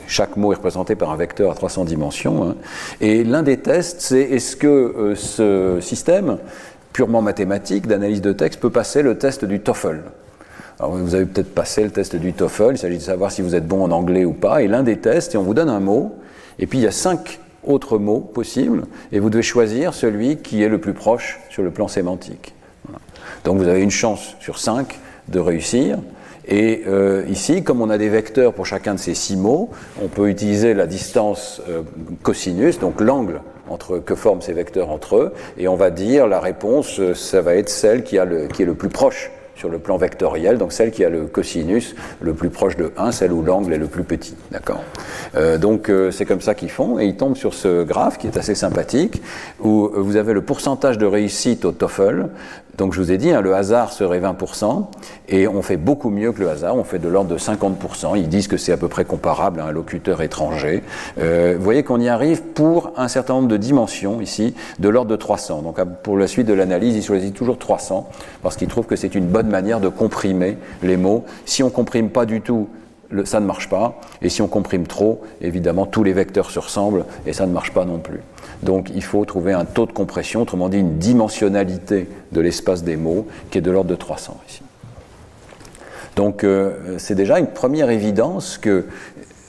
[0.06, 2.44] chaque mot est représenté par un vecteur à 300 dimensions.
[2.44, 2.56] Hein.
[3.00, 6.38] Et l'un des tests, c'est est-ce que ce système
[6.92, 10.02] purement mathématique d'analyse de texte peut passer le test du TOEFL?
[10.78, 13.54] Alors vous avez peut-être passé le test du TOEFL, il s'agit de savoir si vous
[13.54, 15.80] êtes bon en anglais ou pas, et l'un des tests, et on vous donne un
[15.80, 16.16] mot,
[16.58, 20.62] et puis il y a cinq autres mots possibles, et vous devez choisir celui qui
[20.62, 22.54] est le plus proche sur le plan sémantique.
[23.46, 25.98] Donc vous avez une chance sur cinq de réussir,
[26.48, 29.70] et euh, ici, comme on a des vecteurs pour chacun de ces six mots,
[30.02, 31.82] on peut utiliser la distance euh,
[32.24, 36.40] cosinus, donc l'angle entre, que forment ces vecteurs entre eux, et on va dire la
[36.40, 40.58] réponse, euh, ça va être celle qui, est le plus proche sur le plan vectoriel,
[40.58, 43.78] donc celle qui a le cosinus le plus proche de 1, celle où l'angle est
[43.78, 44.34] le plus petit.
[44.50, 44.82] D'accord
[45.34, 48.26] euh, Donc euh, c'est comme ça qu'ils font, et ils tombent sur ce graphe qui
[48.26, 49.22] est assez sympathique,
[49.60, 52.28] où vous avez le pourcentage de réussite au TOEFL
[52.76, 54.86] donc je vous ai dit, hein, le hasard serait 20%,
[55.28, 58.16] et on fait beaucoup mieux que le hasard, on fait de l'ordre de 50%.
[58.16, 60.82] Ils disent que c'est à peu près comparable à un locuteur étranger.
[61.18, 65.10] Euh, vous voyez qu'on y arrive pour un certain nombre de dimensions ici, de l'ordre
[65.10, 65.62] de 300.
[65.62, 68.08] Donc pour la suite de l'analyse, ils choisissent toujours 300,
[68.42, 71.24] parce qu'ils trouvent que c'est une bonne manière de comprimer les mots.
[71.44, 72.68] Si on comprime pas du tout,
[73.24, 74.00] ça ne marche pas.
[74.22, 77.72] Et si on comprime trop, évidemment, tous les vecteurs se ressemblent et ça ne marche
[77.72, 78.20] pas non plus.
[78.62, 82.96] Donc il faut trouver un taux de compression, autrement dit une dimensionnalité de l'espace des
[82.96, 84.62] mots qui est de l'ordre de 300 ici.
[86.16, 88.86] Donc euh, c'est déjà une première évidence que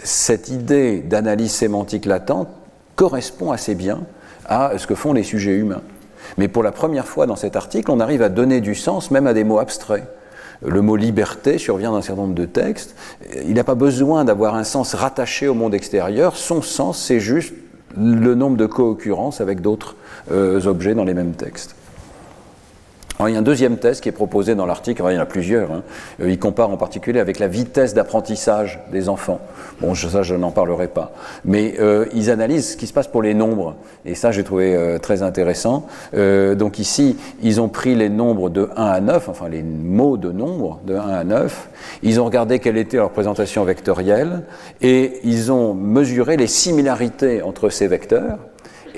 [0.04, 2.50] cette idée d'analyse sémantique latente
[2.95, 4.02] correspond assez bien
[4.45, 5.82] à ce que font les sujets humains.
[6.38, 9.28] Mais pour la première fois dans cet article, on arrive à donner du sens même
[9.28, 10.07] à des mots abstraits.
[10.65, 12.95] Le mot liberté survient dans un certain nombre de textes.
[13.45, 16.36] Il n'a pas besoin d'avoir un sens rattaché au monde extérieur.
[16.36, 17.53] Son sens, c'est juste
[17.95, 19.95] le nombre de co-occurrences avec d'autres
[20.32, 21.75] euh, objets dans les mêmes textes.
[23.26, 25.26] Il y a un deuxième test qui est proposé dans l'article, il y en a
[25.26, 25.72] plusieurs.
[25.72, 25.84] Hein.
[26.22, 29.39] Euh, il compare en particulier avec la vitesse d'apprentissage des enfants.
[29.82, 31.13] Bon, ça, je n'en parlerai pas.
[31.43, 33.76] Mais euh, ils analysent ce qui se passe pour les nombres.
[34.05, 35.88] Et ça, j'ai trouvé très intéressant.
[36.13, 40.32] donc ici, ils ont pris les nombres de 1 à 9, enfin les mots de
[40.32, 41.70] nombres de 1 à 9.
[42.03, 44.43] Ils ont regardé quelle était leur représentation vectorielle.
[44.82, 48.38] Et ils ont mesuré les similarités entre ces vecteurs.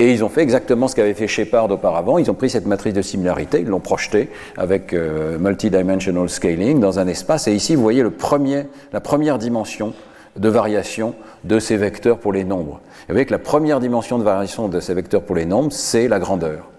[0.01, 2.17] Et ils ont fait exactement ce qu'avait fait Shepard auparavant.
[2.17, 6.99] Ils ont pris cette matrice de similarité, ils l'ont projetée avec euh, multidimensional scaling dans
[6.99, 7.49] un espace.
[7.49, 9.93] Et ici, vous voyez la première dimension
[10.37, 12.79] de variation de ces vecteurs pour les nombres.
[13.07, 16.07] Vous voyez que la première dimension de variation de ces vecteurs pour les nombres, c'est
[16.07, 16.69] la grandeur.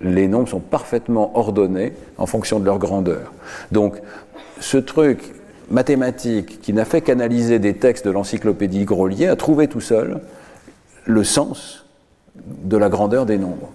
[0.00, 3.32] Les nombres sont parfaitement ordonnés en fonction de leur grandeur.
[3.72, 4.00] Donc,
[4.58, 5.34] ce truc
[5.70, 10.20] mathématique qui n'a fait qu'analyser des textes de l'encyclopédie Grolier a trouvé tout seul
[11.04, 11.83] le sens
[12.36, 13.70] de la grandeur des nombres.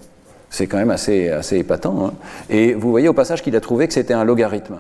[0.50, 2.08] C'est quand même assez, assez épatant.
[2.08, 2.14] Hein.
[2.50, 4.78] Et vous voyez au passage qu'il a trouvé que c'était un logarithme.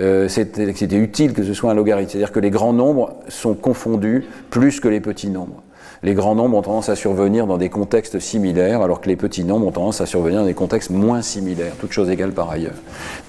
[0.00, 2.10] euh, c'était utile que ce soit un logarithme.
[2.10, 5.62] C'est-à-dire que les grands nombres sont confondus plus que les petits nombres.
[6.04, 9.44] Les grands nombres ont tendance à survenir dans des contextes similaires, alors que les petits
[9.44, 12.74] nombres ont tendance à survenir dans des contextes moins similaires, toutes choses égales par ailleurs.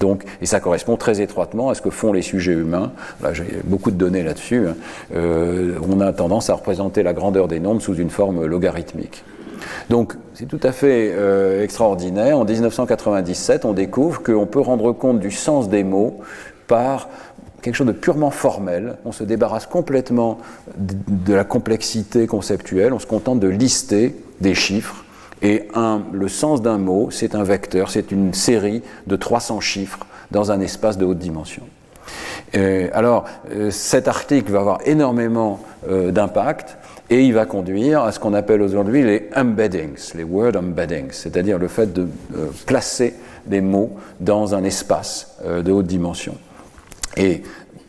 [0.00, 2.90] Donc, et ça correspond très étroitement à ce que font les sujets humains.
[3.22, 4.66] Là, j'ai beaucoup de données là-dessus.
[4.66, 4.74] Hein.
[5.14, 9.22] Euh, on a tendance à représenter la grandeur des nombres sous une forme logarithmique.
[9.90, 12.38] Donc, c'est tout à fait euh, extraordinaire.
[12.38, 16.20] En 1997, on découvre qu'on peut rendre compte du sens des mots
[16.66, 17.08] par
[17.62, 18.96] quelque chose de purement formel.
[19.04, 20.38] On se débarrasse complètement
[20.76, 22.92] de la complexité conceptuelle.
[22.92, 25.04] On se contente de lister des chiffres.
[25.42, 30.06] Et un, le sens d'un mot, c'est un vecteur, c'est une série de 300 chiffres
[30.30, 31.62] dans un espace de haute dimension.
[32.54, 36.78] alors, euh, cet article va avoir énormément euh, d'impact
[37.10, 41.58] et il va conduire à ce qu'on appelle aujourd'hui les embeddings, les word embeddings, c'est-à-dire
[41.58, 43.14] le fait de euh, placer
[43.46, 46.34] des mots dans un espace de haute dimension.
[47.18, 47.42] Et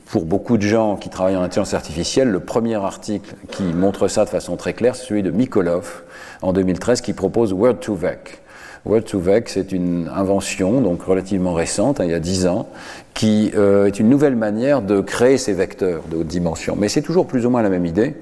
[0.06, 4.26] pour beaucoup de gens qui travaillent en intelligence artificielle, le premier article qui montre ça
[4.26, 6.04] de façon très claire, c'est celui de Mikolov
[6.42, 8.40] en 2013 qui propose Word2Vec.
[8.88, 12.70] Word2Vec, c'est une invention, donc relativement récente, hein, il y a 10 ans,
[13.16, 16.76] qui euh, est une nouvelle manière de créer ces vecteurs de haute dimension.
[16.78, 18.14] Mais c'est toujours plus ou moins la même idée.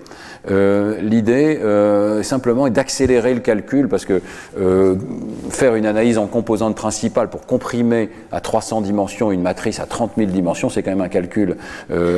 [0.52, 4.22] Euh, l'idée euh, simplement est d'accélérer le calcul parce que
[5.50, 10.12] faire une analyse en composantes principales pour comprimer à 300 dimensions une matrice à 30
[10.18, 11.58] 000 dimensions, c'est quand même un calcul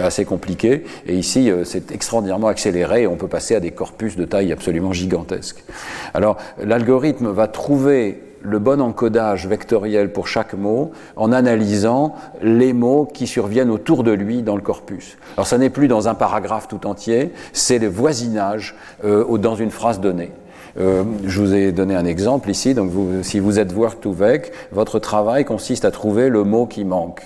[0.03, 0.83] assez compliqué.
[1.07, 4.91] Et ici, c'est extraordinairement accéléré et on peut passer à des corpus de taille absolument
[4.91, 5.63] gigantesque.
[6.13, 13.07] Alors, l'algorithme va trouver le bon encodage vectoriel pour chaque mot en analysant les mots
[13.11, 15.17] qui surviennent autour de lui dans le corpus.
[15.37, 19.71] Alors ça n'est plus dans un paragraphe tout entier, c'est le voisinage euh, dans une
[19.71, 20.31] phrase donnée.
[20.77, 22.91] Euh, je vous ai donné un exemple ici, donc
[23.21, 27.23] si vous êtes Word2Vec, votre travail consiste à trouver le mot qui manque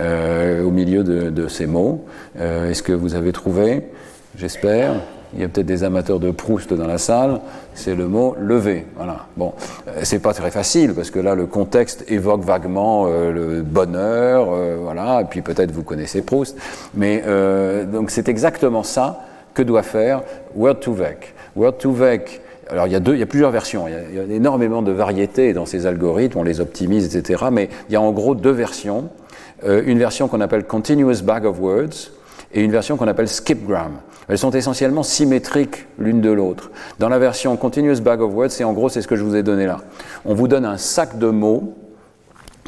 [0.00, 2.04] euh, au milieu de ces mots.
[2.38, 3.82] Est-ce que vous avez trouvé?
[4.36, 4.94] J'espère
[5.34, 7.40] il y a peut-être des amateurs de Proust dans la salle,
[7.74, 8.86] c'est le mot lever.
[8.96, 9.26] Voilà.
[9.36, 9.54] Bon,
[9.88, 14.48] euh, c'est pas très facile parce que là le contexte évoque vaguement euh, le bonheur,
[14.52, 16.56] euh, voilà, et puis peut-être vous connaissez Proust,
[16.94, 17.22] mais
[17.92, 20.22] donc c'est exactement ça que doit faire
[20.58, 21.16] Word2Vec.
[21.58, 24.16] Word2Vec alors il y, a deux, il y a plusieurs versions, il y a, il
[24.16, 27.44] y a, énormément de variétés dans ces algorithmes, on les optimise, etc.
[27.52, 29.10] Mais il y a en gros deux versions.
[29.66, 32.12] une version qu'on appelle Continuous Bag of Words
[32.54, 33.92] et une version qu'on appelle Skipgram.
[34.28, 36.70] Elles sont essentiellement symétriques l'une de l'autre.
[36.98, 39.36] Dans la version Continuous Bag of Words, c'est en gros c'est ce que je vous
[39.36, 39.80] ai donné là.
[40.24, 41.74] On vous donne un sac de mots,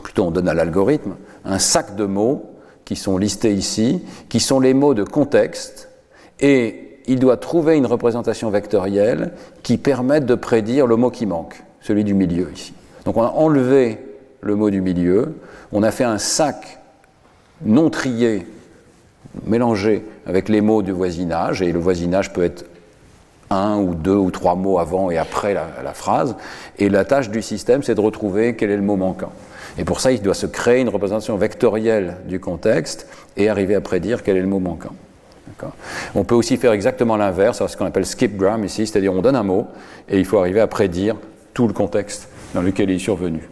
[0.02, 2.50] plutôt on donne à l'algorithme, un sac de mots
[2.84, 5.88] qui sont listés ici, qui sont les mots de contexte,
[6.40, 9.32] et il doit trouver une représentation vectorielle
[9.62, 12.74] qui permette de prédire le mot qui manque, celui du milieu ici.
[13.04, 13.98] Donc on a enlevé
[14.40, 15.34] le mot du milieu,
[15.72, 16.80] on a fait un sac
[17.64, 18.46] non trié
[19.46, 22.64] mélanger avec les mots du voisinage, et le voisinage peut être
[23.50, 26.36] un ou deux ou trois mots avant et après la, phrase,
[26.78, 29.32] et la tâche du système, c'est de retrouver quel est le mot manquant.
[29.78, 33.80] Et pour ça, il doit se créer une représentation vectorielle du contexte et arriver à
[33.80, 34.94] prédire quel est le mot manquant.
[36.14, 39.42] On peut aussi faire exactement l'inverse, ce qu'on appelle skipgram ici, c'est-à-dire on donne un
[39.42, 39.68] mot
[40.08, 41.16] et il faut arriver à prédire
[41.54, 43.48] tout le contexte dans lequel il est survenu.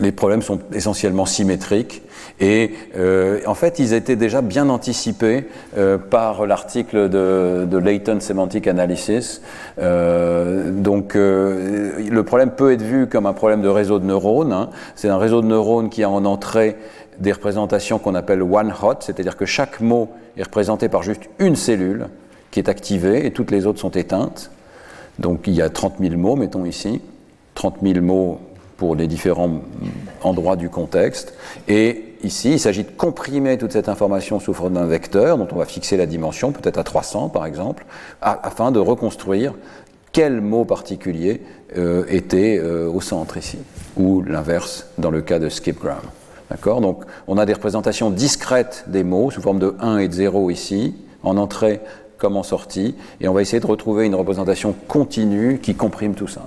[0.00, 2.02] Les problèmes sont essentiellement symétriques
[2.40, 5.44] et euh, en fait ils étaient déjà bien anticipés
[5.76, 9.42] euh, par l'article de, de Latent Semantic Analysis.
[9.78, 14.52] Euh, donc le problème peut être vu comme un problème de réseau de neurones.
[14.52, 14.70] Hein.
[14.94, 16.76] C'est un réseau de neurones qui a en entrée
[17.18, 21.56] des représentations qu'on appelle one hot, c'est-à-dire que chaque mot est représenté par juste une
[21.56, 22.06] cellule
[22.50, 24.50] qui est activée et toutes les autres sont éteintes.
[25.18, 27.00] Donc il y a 30 000 mots, mettons ici,
[27.54, 28.38] 30 000 mots
[28.78, 29.60] pour les différents
[30.22, 31.34] endroits du contexte.
[31.66, 35.56] Et ici, il s'agit de comprimer toute cette information sous forme d'un vecteur dont on
[35.56, 37.84] va fixer la dimension, peut-être à 300 par exemple,
[38.22, 39.52] afin de reconstruire
[40.12, 41.42] quel mot particulier
[41.76, 43.58] euh, était euh, au centre ici,
[43.96, 46.00] ou l'inverse dans le cas de skipgram.
[46.48, 46.80] D'accord?
[46.80, 50.50] Donc on a des représentations discrètes des mots sous forme de 1 et de 0
[50.50, 51.80] ici, en entrée
[52.16, 56.28] comme en sortie, et on va essayer de retrouver une représentation continue qui comprime tout
[56.28, 56.42] ça.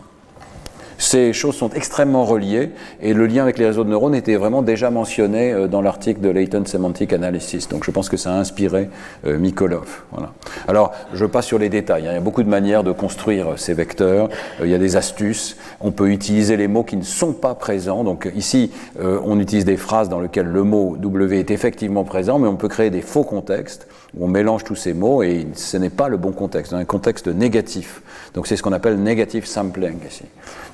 [1.02, 2.70] Ces choses sont extrêmement reliées
[3.02, 6.22] et le lien avec les réseaux de neurones était vraiment déjà mentionné euh, dans l'article
[6.22, 7.68] de Latent Semantic Analysis.
[7.68, 8.88] Donc je pense que ça a inspiré
[9.26, 10.04] euh, Mikolov.
[10.12, 10.32] Voilà.
[10.68, 12.06] Alors je passe sur les détails.
[12.06, 12.12] Hein.
[12.12, 14.30] Il y a beaucoup de manières de construire euh, ces vecteurs.
[14.62, 15.58] Il y a des astuces.
[15.80, 18.04] On peut utiliser les mots qui ne sont pas présents.
[18.04, 22.48] Donc ici, on utilise des phrases dans lesquelles le mot W est effectivement présent, mais
[22.48, 23.88] on peut créer des faux contextes
[24.20, 28.02] on mélange tous ces mots et ce n'est pas le bon contexte, un contexte négatif.
[28.34, 30.26] Donc c'est ce qu'on appelle negative sampling ici.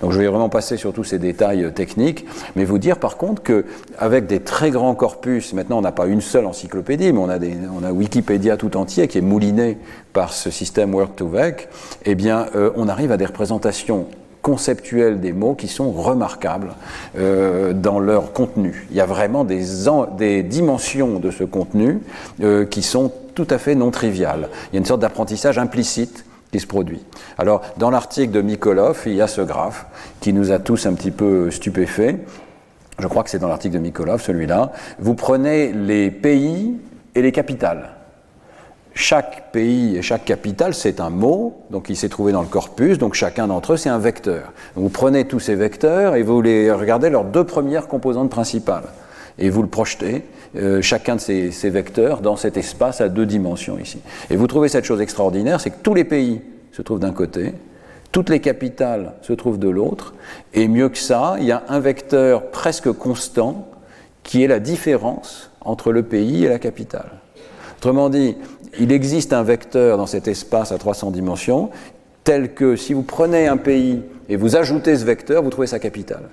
[0.02, 2.26] Donc je vais vraiment passer sur tous ces détails euh, techniques,
[2.56, 6.22] mais vous dire par contre qu'avec des très grands corpus, maintenant on n'a pas une
[6.22, 9.78] seule encyclopédie, mais on a, on a Wikipédia tout entier qui est mouliné
[10.14, 11.68] par ce système Word2Vec,
[12.06, 14.08] eh bien euh, on arrive à des représentations
[14.48, 16.70] conceptuelles des mots qui sont remarquables
[17.18, 18.88] euh, dans leur contenu.
[18.92, 19.62] Il y a vraiment des,
[20.18, 22.00] des dimensions de ce contenu
[22.42, 24.48] euh, qui sont tout à fait non triviales.
[24.72, 26.24] Il y a une sorte d'apprentissage implicite
[26.54, 27.04] qui se produit.
[27.38, 29.86] Alors, dans l'article de Mikolov, il y a ce graphe
[30.22, 32.16] qui nous a tous un petit peu stupéfaits.
[33.00, 34.72] Je crois que c'est dans l'article de Mikolov, celui-là.
[34.98, 36.74] Vous prenez les pays
[37.16, 37.97] et les capitales.
[39.00, 42.98] Chaque pays et chaque capitale, c'est un mot, donc il s'est trouvé dans le corpus,
[42.98, 44.52] donc chacun d'entre eux, c'est un vecteur.
[44.74, 48.86] vous prenez tous ces vecteurs et vous les regardez leurs deux premières composantes principales.
[49.38, 50.24] Et vous le projetez,
[50.56, 54.00] euh, chacun de ces, ces, vecteurs, dans cet espace à deux dimensions ici.
[54.32, 56.42] Et vous trouvez cette chose extraordinaire, c'est que tous les pays
[56.72, 57.54] se trouvent d'un côté,
[58.12, 60.16] toutes les capitales se trouvent de l'autre,
[60.56, 63.68] et mieux que ça, il y a un vecteur presque constant
[64.24, 67.12] qui est la différence entre le pays et la capitale.
[67.78, 68.36] Autrement dit,
[68.80, 71.70] il existe un vecteur dans cet espace à 300 dimensions,
[72.24, 75.80] tel que si vous prenez un pays et vous ajoutez ce vecteur, vous trouvez sa
[75.80, 76.24] capitale.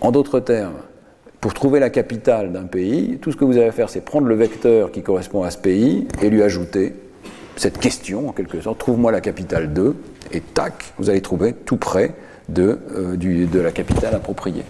[0.00, 0.74] En d'autres termes,
[1.40, 4.34] pour trouver la capitale d'un pays, tout ce que vous à faire, c'est prendre le
[4.34, 6.94] vecteur qui correspond à ce pays et lui ajouter
[7.56, 9.94] cette question, en quelque sorte, trouve-moi la capitale de,
[10.32, 12.14] et tac, vous allez trouver tout près
[12.48, 14.64] de, euh, de la capitale appropriée.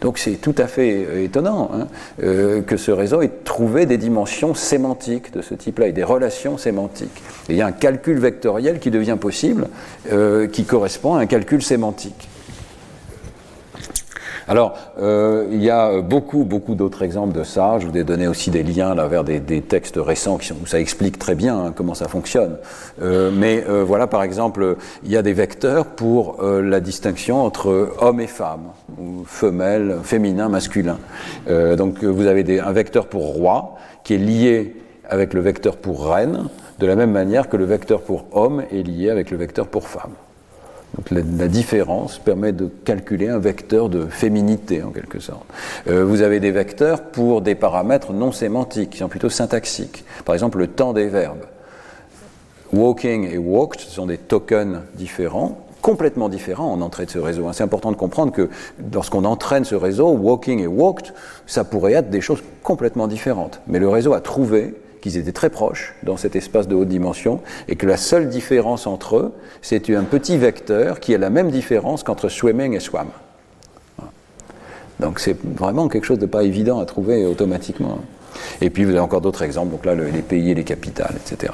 [0.00, 1.86] Donc c'est tout à fait euh, étonnant hein,
[2.22, 6.58] euh, que ce réseau ait trouvé des dimensions sémantiques de ce type-là et des relations
[6.58, 7.22] sémantiques.
[7.48, 9.68] Il y a un calcul vectoriel qui devient possible,
[10.12, 12.28] euh, qui correspond à un calcul sémantique.
[14.46, 17.78] Alors, euh, il y a beaucoup, beaucoup d'autres exemples de ça.
[17.78, 20.66] Je vous ai donné aussi des liens là, vers des, textes récents qui sont, où
[20.66, 22.58] ça explique très bien hein, comment ça fonctionne.
[23.02, 27.94] Euh, mais euh, voilà, par exemple, il y a des vecteurs pour la distinction entre
[28.00, 28.68] homme et femme,
[28.98, 30.98] ou femelle, féminin, masculin.
[31.76, 34.76] donc, vous avez un vecteur pour roi qui est lié
[35.08, 38.82] avec le vecteur pour reine, de la même manière que le vecteur pour homme est
[38.82, 40.12] lié avec le vecteur pour femme.
[40.96, 45.44] Donc la, différence permet de calculer un vecteur de féminité en quelque sorte.
[45.88, 50.04] Euh, vous avez des vecteurs pour des paramètres non sémantiques, qui sont plutôt syntaxiques.
[50.24, 51.44] Par exemple, le temps des verbes.
[52.72, 57.46] Walking et walked sont des tokens différents, complètement différents en entrée de ce réseau.
[57.52, 58.48] C'est important de comprendre que
[58.92, 61.12] lorsqu'on entraîne ce réseau, walking et walked,
[61.46, 63.60] ça pourrait être des choses complètement différentes.
[63.66, 64.74] Mais le réseau a trouvé
[65.04, 68.86] qu'ils étaient très proches dans cet espace de haute dimension et que la seule différence
[68.86, 73.08] entre eux, c'est un petit vecteur qui a la même différence qu'entre swimming et swam.
[75.00, 77.98] Donc c'est vraiment quelque chose de pas évident à trouver automatiquement.
[78.62, 81.52] Et puis vous avez encore d'autres exemples, donc là les pays et les capitales, etc.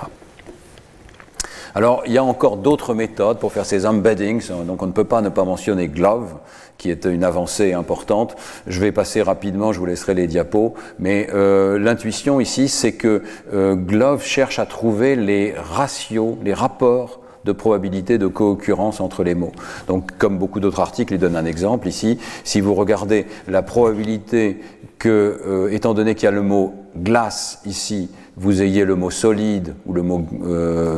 [1.75, 5.05] Alors, il y a encore d'autres méthodes pour faire ces embeddings, donc on ne peut
[5.05, 6.35] pas ne pas mentionner Glove,
[6.81, 8.37] qui est une avancée importante.
[8.67, 13.23] Je vais passer rapidement, je vous laisserai les diapos, mais euh, l'intuition ici, c'est que
[13.53, 19.35] euh, Glove cherche à trouver les ratios, les rapports de probabilité de co-occurrence entre les
[19.35, 19.53] mots.
[19.89, 22.19] Donc, comme beaucoup d'autres articles, il donne un exemple ici.
[22.45, 24.61] Si vous regardez la probabilité
[24.99, 28.09] que, euh, étant donné qu'il y a le mot glace ici,
[28.39, 30.25] vous ayez le mot solide ou le mot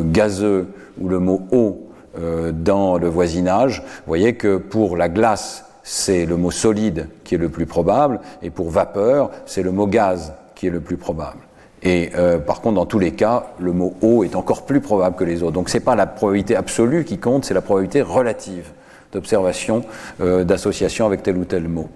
[0.04, 0.68] gazeux
[1.00, 1.88] ou le mot eau
[2.52, 7.38] dans le voisinage, vous voyez que pour la glace, c'est le mot solide qui est
[7.38, 11.40] le plus probable, et pour vapeur, c'est le mot gaz qui est le plus probable.
[11.82, 15.16] Et euh, par contre, dans tous les cas, le mot eau est encore plus probable
[15.16, 15.52] que les autres.
[15.52, 18.70] Donc, ce n'est pas la probabilité absolue qui compte, c'est la probabilité relative
[19.12, 19.82] d'observation,
[20.20, 21.88] euh, d'association avec tel ou tel mot.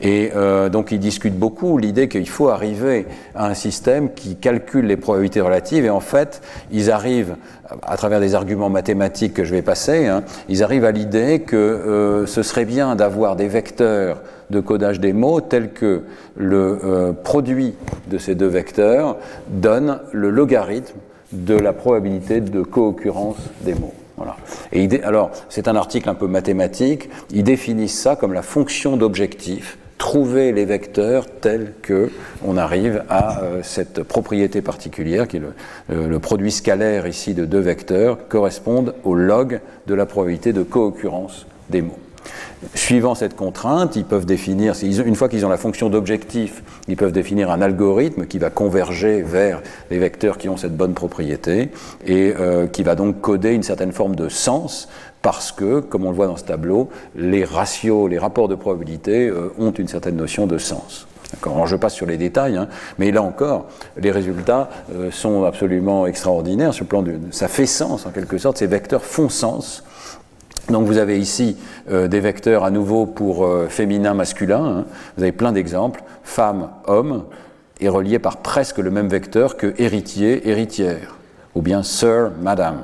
[0.00, 4.86] Et euh, donc ils discutent beaucoup l'idée qu'il faut arriver à un système qui calcule
[4.86, 7.36] les probabilités relatives et en fait ils arrivent
[7.82, 11.56] à travers des arguments mathématiques que je vais passer, hein, ils arrivent à l'idée que
[11.56, 16.02] euh, ce serait bien d'avoir des vecteurs de codage des mots tels que
[16.36, 17.74] le euh, produit
[18.08, 19.16] de ces deux vecteurs
[19.48, 20.98] donne le logarithme
[21.32, 23.94] de la probabilité de co-occurrence des mots.
[24.16, 24.36] Voilà.
[24.72, 27.08] Et alors, c'est un article un peu mathématique.
[27.30, 29.78] Ils définissent ça comme la fonction d'objectif.
[29.98, 32.10] Trouver les vecteurs tels que
[32.44, 35.52] on arrive à euh, cette propriété particulière, qui est le,
[35.90, 40.62] euh, le, produit scalaire ici de deux vecteurs, correspondent au log de la probabilité de
[40.62, 41.98] co-occurrence des mots.
[42.74, 47.12] Suivant cette contrainte, ils peuvent définir, une fois qu'ils ont la fonction d'objectif, ils peuvent
[47.12, 51.70] définir un algorithme qui va converger vers les vecteurs qui ont cette bonne propriété
[52.06, 54.88] et euh, qui va donc coder une certaine forme de sens
[55.22, 59.28] parce que, comme on le voit dans ce tableau, les ratios, les rapports de probabilité
[59.28, 61.06] euh, ont une certaine notion de sens.
[61.66, 66.72] Je passe sur les détails, hein, mais là encore, les résultats euh, sont absolument extraordinaires
[66.72, 67.18] sur le plan de...
[67.30, 69.82] Ça fait sens en quelque sorte, ces vecteurs font sens
[70.70, 71.56] Donc vous avez ici
[71.90, 74.64] euh, des vecteurs à nouveau pour euh, féminin, masculin.
[74.64, 74.84] Hein.
[75.16, 76.02] Vous avez plein d'exemples.
[76.22, 77.24] Femme, homme,
[77.80, 81.16] est relié par presque le même vecteur que héritier, héritière,
[81.54, 82.80] ou bien sir, madame,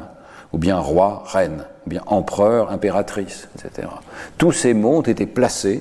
[0.52, 3.88] ou bien roi, reine, ou bien empereur, impératrice, etc.
[4.36, 5.80] Tous ces mots ont été placés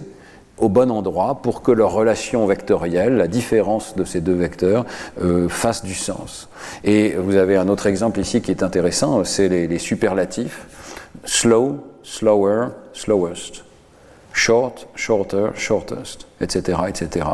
[0.57, 4.85] au bon endroit pour que leur relation vectorielle, la différence de ces deux vecteurs,
[5.21, 6.49] euh, fasse du sens.
[6.83, 10.67] Et vous avez un autre exemple ici qui est intéressant, c'est les, les superlatifs.
[11.29, 13.63] Slow, slower, slowest.
[14.33, 17.27] Short, shorter, shortest, etc., etc.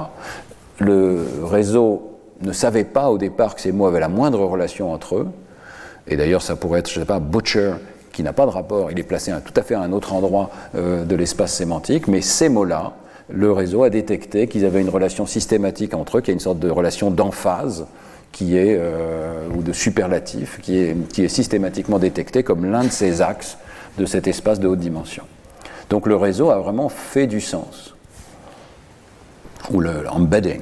[0.79, 5.15] Le réseau ne savait pas au départ que ces mots avaient la moindre relation entre
[5.15, 5.27] eux.
[6.07, 7.75] Et d'ailleurs, ça pourrait être, je ne sais pas, butcher,
[8.11, 10.49] qui n'a pas de rapport, il est placé tout à fait à un autre endroit
[10.75, 12.97] euh, de l'espace sémantique, mais ces mots-là,
[13.29, 16.41] le réseau a détecté qu'ils avaient une relation systématique entre eux, qu'il y a une
[16.41, 17.87] sorte de relation d'emphase
[18.33, 22.91] qui est, euh, ou de superlatif, qui est, qui est systématiquement détectée comme l'un de
[22.91, 23.57] ces axes
[23.97, 25.23] de cet espace de haute dimension.
[25.89, 27.95] Donc le réseau a vraiment fait du sens.
[29.71, 30.61] Ou l'embedding,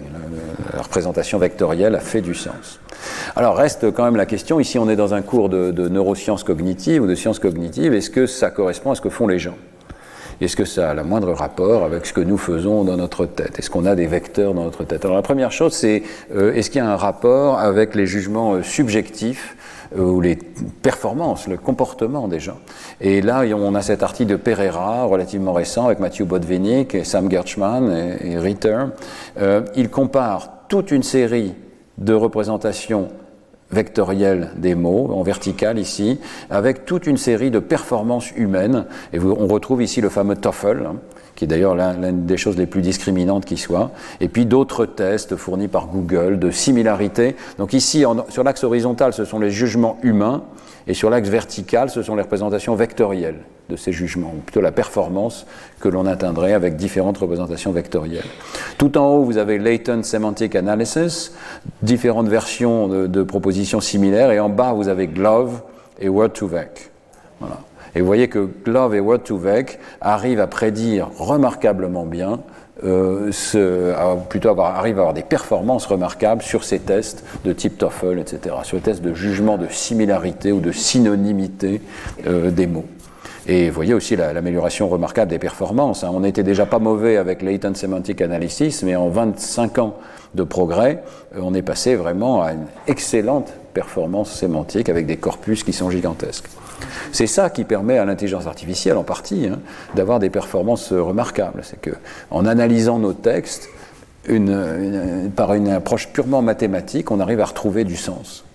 [0.74, 2.80] la représentation vectorielle a fait du sens.
[3.36, 7.04] Alors reste quand même la question, ici on est dans un cours de, neurosciences cognitives
[7.04, 9.56] ou de sciences cognitives, est-ce que ça correspond à ce que font les gens?
[10.42, 13.60] Est-ce que ça a le moindre rapport avec ce que nous faisons dans notre tête?
[13.60, 15.06] Est-ce qu'on a des vecteurs dans notre tête?
[15.06, 16.04] Alors la première chose, c'est
[16.36, 19.56] euh, est-ce qu'il y a un rapport avec les jugements euh, subjectifs
[19.98, 22.58] ou les performances, le comportement des gens.
[23.02, 27.30] Et là, on a cet article de Pereira, relativement récent, avec Matthew Botvinnik et Sam
[27.30, 28.80] Gershman et, Ritter.
[29.40, 31.54] Euh, il compare toute une série
[31.98, 33.10] de représentations
[33.72, 36.20] vectorielles des mots, en vertical ici,
[36.50, 38.86] avec toute une série de performances humaines.
[39.12, 40.96] Et on retrouve ici le fameux TOEFL, hein,
[41.44, 43.92] qui d'ailleurs l'une des choses les plus discriminantes qui soit,
[44.22, 47.36] et puis d'autres tests fournis par Google de similarité.
[47.58, 50.44] Donc ici, sur l'axe horizontal, ce sont les jugements humains,
[50.88, 53.40] et sur l'axe vertical, ce sont les représentations vectorielles
[53.70, 55.46] de ces jugements, ou plutôt la performance
[55.80, 58.26] que l'on atteindrait avec différentes représentations vectorielles.
[58.78, 61.34] Tout en haut, vous avez Latent Semantic Analysis,
[61.82, 65.62] différentes versions de, de propositions similaires, et en bas, vous avez GLOVE
[66.00, 66.90] et Word2Vec.
[67.40, 67.60] Voilà.
[67.96, 72.40] Et vous voyez que Glove et Word2Vec arrivent à prédire remarquablement bien,
[72.84, 73.94] euh, ce,
[74.30, 78.56] plutôt avoir, arrivent à avoir des performances remarquables sur ces tests de type TOEFL, etc.,
[78.64, 81.82] sur les tests de jugement de similarité ou de synonymité
[82.26, 82.86] euh, des mots.
[83.48, 86.04] Et vous voyez aussi l'amélioration remarquable des performances.
[86.04, 86.12] Hein.
[86.14, 89.98] On n'était déjà pas mauvais avec Latent Semantic Analysis, mais en 25 ans
[90.34, 91.04] de progrès,
[91.36, 95.90] euh, on est passé vraiment à une excellente performance sémantique avec des corpus qui sont
[95.90, 96.46] gigantesques.
[97.12, 99.60] C'est ça qui permet à l'intelligence artificielle, en partie, hein,
[99.96, 101.62] d'avoir des performances remarquables.
[101.64, 101.92] C'est que,
[102.32, 103.70] en analysant nos textes,
[105.36, 108.46] par une approche purement mathématique, on arrive à retrouver du sens.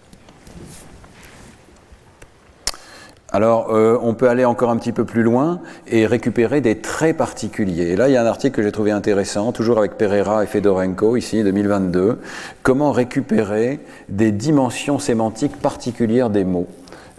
[3.38, 7.16] Alors, euh, on peut aller encore un petit peu plus loin et récupérer des traits
[7.16, 7.90] particuliers.
[7.90, 10.48] Et là, il y a un article que j'ai trouvé intéressant, toujours avec Pereira et
[10.48, 12.18] Fedorenko, ici, 2022.
[12.64, 13.78] Comment récupérer
[14.08, 16.66] des dimensions sémantiques particulières des mots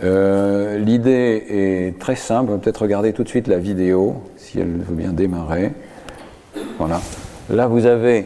[0.04, 4.60] euh, l'idée est très simple, on va peut-être regarder tout de suite la vidéo, si
[4.60, 5.72] elle veut bien démarrer.
[6.78, 7.00] Voilà.
[7.50, 8.26] Là, vous avez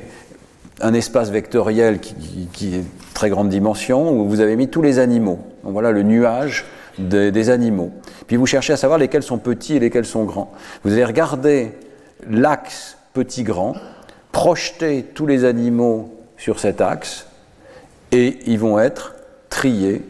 [0.81, 2.83] un espace vectoriel qui, est
[3.13, 5.39] très grande dimension, où vous avez mis tous les animaux.
[5.63, 6.65] Donc voilà le nuage
[6.97, 7.91] des, animaux.
[8.27, 10.51] Puis vous cherchez à savoir lesquels sont petits et lesquels sont grands.
[10.83, 11.71] Vous allez regarder
[12.29, 13.75] l'axe petit-grand,
[14.31, 17.27] projeter tous les animaux sur cet axe,
[18.11, 19.15] et ils vont être
[19.49, 20.03] triés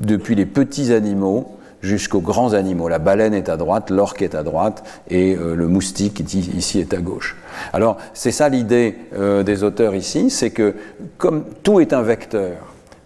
[0.00, 2.88] depuis les petits animaux jusqu'aux grands animaux.
[2.88, 6.94] La baleine est à droite, l'orque est à droite et euh, le moustique ici est
[6.94, 7.36] à gauche.
[7.72, 10.74] Alors c'est ça l'idée euh, des auteurs ici, c'est que
[11.18, 12.56] comme tout est un vecteur,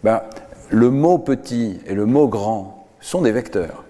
[0.04, 0.20] ben,
[0.70, 2.75] le mot petit et le mot grand
[3.06, 3.84] sont des vecteurs.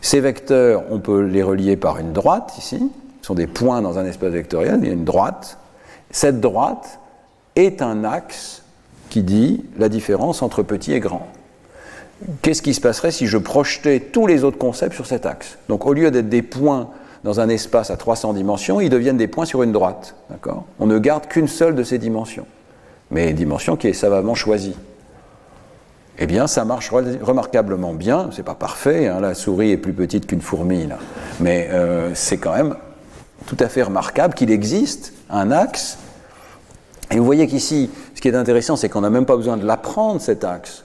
[0.00, 2.90] Ces vecteurs, on peut les relier par une droite ici,
[3.20, 5.58] ce sont des points dans un espace vectoriel, il y a une droite.
[6.10, 6.98] Cette droite
[7.56, 8.62] est un axe
[9.10, 11.28] qui dit la différence entre petit et grand
[12.42, 15.58] qu'est-ce qui se passerait si je projetais tous les autres concepts sur cet axe?
[15.68, 16.90] Donc au lieu d'être des points
[17.24, 20.14] dans un espace à 300 dimensions, ils deviennent des points sur une droite.
[20.78, 22.46] On ne garde qu'une seule de ces dimensions,
[23.10, 24.76] mais une dimension qui est savamment choisie.
[26.22, 28.30] Eh bien, ça marche remarquablement bien.
[28.30, 29.08] C'est pas parfait.
[29.08, 30.86] Hein, la souris est plus petite qu'une fourmi,
[31.40, 32.76] mais euh, c'est quand même
[33.46, 35.98] tout à fait remarquable qu'il existe un axe.
[37.10, 39.66] Et vous voyez qu'ici, ce qui est intéressant, c'est qu'on n'a même pas besoin de
[39.66, 40.84] l'apprendre cet axe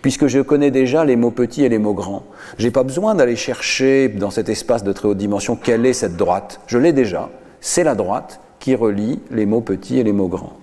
[0.00, 2.22] puisque je connais déjà les mots petits et les mots grands.
[2.56, 5.92] Je n'ai pas besoin d'aller chercher dans cet espace de très haute dimension quelle est
[5.92, 6.60] cette droite.
[6.66, 7.28] Je l'ai déjà.
[7.60, 10.57] C'est la droite qui relie les mots petits et les mots grands.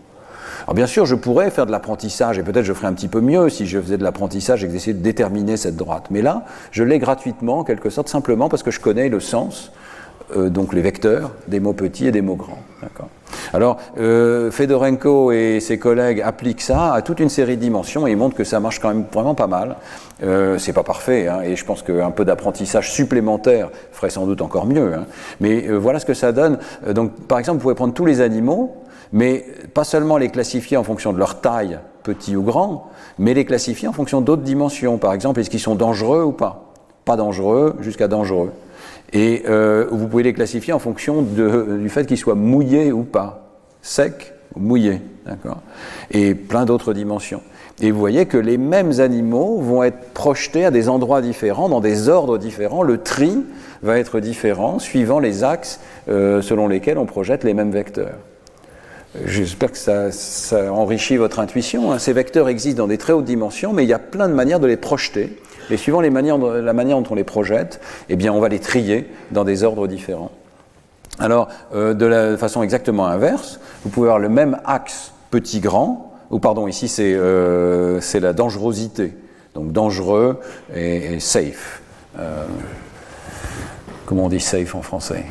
[0.65, 3.21] Alors bien sûr, je pourrais faire de l'apprentissage, et peut-être je ferais un petit peu
[3.21, 6.07] mieux si je faisais de l'apprentissage et que j'essayais de déterminer cette droite.
[6.09, 9.71] Mais là, je l'ai gratuitement, en quelque sorte, simplement parce que je connais le sens,
[10.35, 12.63] euh, donc les vecteurs, des mots petits et des mots grands.
[13.53, 18.11] Alors, euh, Fedorenko et ses collègues appliquent ça à toute une série de dimensions et
[18.11, 19.77] ils montrent que ça marche quand même vraiment pas mal.
[20.23, 24.41] Euh, c'est pas parfait, hein, et je pense qu'un peu d'apprentissage supplémentaire ferait sans doute
[24.41, 24.93] encore mieux.
[24.93, 25.05] Hein.
[25.41, 26.57] Mais euh, voilà ce que ça donne.
[26.91, 28.75] donc, par exemple, vous pouvez prendre tous les animaux,
[29.13, 33.45] mais pas seulement les classifier en fonction de leur taille, petit ou grand, mais les
[33.45, 34.97] classifier en fonction d'autres dimensions.
[34.97, 36.73] Par exemple, est-ce qu'ils sont dangereux ou pas?
[37.05, 38.51] Pas dangereux jusqu'à dangereux.
[39.13, 43.47] Et euh, vous pouvez les classifier en fonction du fait qu'ils soient mouillés ou pas,
[43.81, 45.59] secs ou mouillés, d'accord?
[46.11, 47.41] Et plein d'autres dimensions.
[47.81, 51.81] Et vous voyez que les mêmes animaux vont être projetés à des endroits différents, dans
[51.81, 52.83] des ordres différents.
[52.83, 53.43] Le tri
[53.83, 58.15] va être différent suivant les axes euh, selon lesquels on projette les mêmes vecteurs.
[59.23, 61.91] J'espère que ça, enrichit votre intuition.
[61.91, 61.99] Hein.
[61.99, 64.59] Ces vecteurs existent dans des très hautes dimensions, mais il y a plein de manières
[64.59, 65.37] de les projeter.
[65.69, 69.43] Et suivant la manière dont on les projette, eh bien, on va les trier dans
[69.43, 70.31] des ordres différents.
[71.17, 76.39] Alors, euh, de la façon exactement inverse, vous pouvez avoir le même axe petit-grand, ou
[76.39, 79.13] pardon, ici c'est euh, la dangerosité.
[79.53, 80.39] Donc dangereux
[80.75, 81.81] et, safe.
[82.19, 82.43] Euh,
[84.05, 85.25] comment on dit safe en français?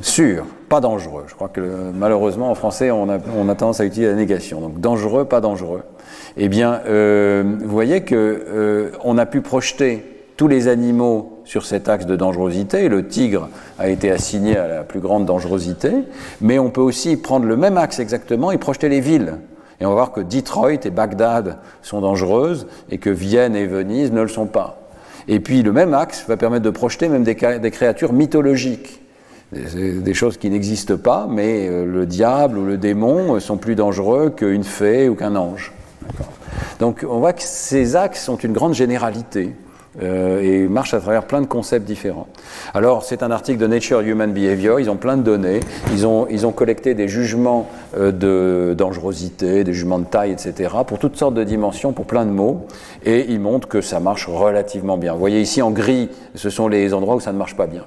[0.00, 1.24] Sûr, pas dangereux.
[1.28, 1.60] Je crois que
[1.94, 3.18] malheureusement en français on a,
[3.54, 4.60] tendance à utiliser la négation.
[4.60, 5.82] Donc dangereux, pas dangereux
[6.36, 10.04] eh bien, euh, vous voyez que euh, on a pu projeter
[10.36, 12.88] tous les animaux sur cet axe de dangerosité.
[12.88, 13.48] Le tigre
[13.78, 15.92] a été assigné à la plus grande dangerosité,
[16.40, 19.38] mais on peut aussi prendre le même axe exactement et projeter les villes.
[19.80, 24.12] Et on va voir que Detroit et Bagdad sont dangereuses et que Vienne et Venise
[24.12, 24.80] ne le sont pas.
[25.28, 29.05] Et puis le même axe va permettre de projeter même des créatures mythologiques.
[29.52, 34.30] Des, choses qui n'existent pas, mais euh, le diable ou le démon sont plus dangereux
[34.30, 35.72] qu'une fée ou qu'un ange.
[36.80, 39.54] Donc on voit que ces axes sont une grande généralité.
[40.02, 42.26] Euh, et marchent à travers plein de concepts différents.
[42.74, 46.26] Alors, c'est un article de Nature Human Behavior, ils ont plein de données, ils ont,
[46.28, 47.66] ils ont collecté des jugements
[47.96, 52.26] euh, de dangerosité, des jugements de taille, etc., pour toutes sortes de dimensions, pour plein
[52.26, 52.66] de mots,
[53.06, 55.14] et ils montrent que ça marche relativement bien.
[55.14, 57.84] Vous voyez ici en gris, ce sont les endroits où ça ne marche pas bien.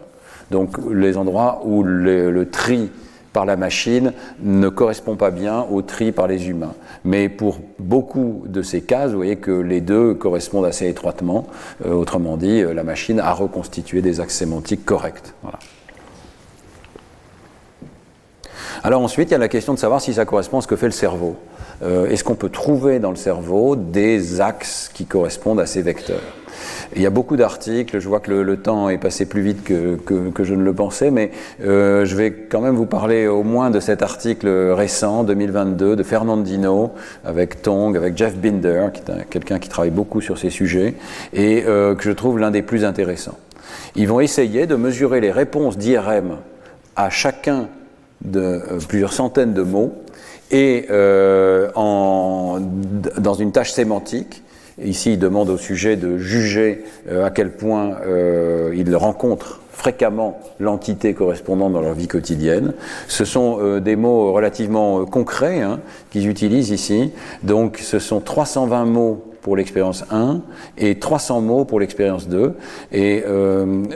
[0.52, 2.90] Donc, les endroits où le tri
[3.34, 6.74] par la machine ne correspond pas bien au tri par les humains.
[7.04, 11.48] Mais pour beaucoup de ces cas, vous voyez que les deux correspondent assez étroitement.
[11.86, 15.34] Euh, autrement dit, euh, la machine a reconstitué des axes sémantiques corrects.
[18.84, 20.76] Alors ensuite, il y a la question de savoir si ça correspond à ce que
[20.76, 21.36] fait le cerveau.
[21.82, 26.22] Euh, est-ce qu'on peut trouver dans le cerveau des axes qui correspondent à ces vecteurs?
[26.96, 29.96] Il y a beaucoup d'articles, je vois que le, temps est passé plus vite que,
[29.96, 31.32] que, je ne le pensais, mais
[31.64, 36.04] euh, je vais quand même vous parler au moins de cet article récent, 2022, de
[36.04, 36.94] Fernandino,
[37.24, 40.96] avec Tong, avec Jeff Binder, qui est quelqu'un qui travaille beaucoup sur ces sujets,
[41.34, 43.38] et euh, que je trouve l'un des plus intéressants.
[43.96, 46.38] Ils vont essayer de mesurer les réponses d'IRM
[46.96, 47.68] à chacun
[48.22, 49.94] de euh, plusieurs centaines de mots,
[50.52, 50.88] et
[51.76, 52.60] en,
[53.20, 54.42] dans une tâche sémantique,
[54.84, 60.40] Ici, il demande au sujet de juger euh, à quel point euh, il rencontre fréquemment
[60.60, 62.74] l'entité correspondante dans leur vie quotidienne.
[63.08, 65.80] Ce sont euh, des mots relativement concrets hein,
[66.12, 67.12] qu'ils utilisent ici.
[67.44, 70.42] Donc ce sont 320 mots pour l'expérience 1
[70.78, 72.56] et 300 mots pour l'expérience 2.
[72.92, 73.24] Et,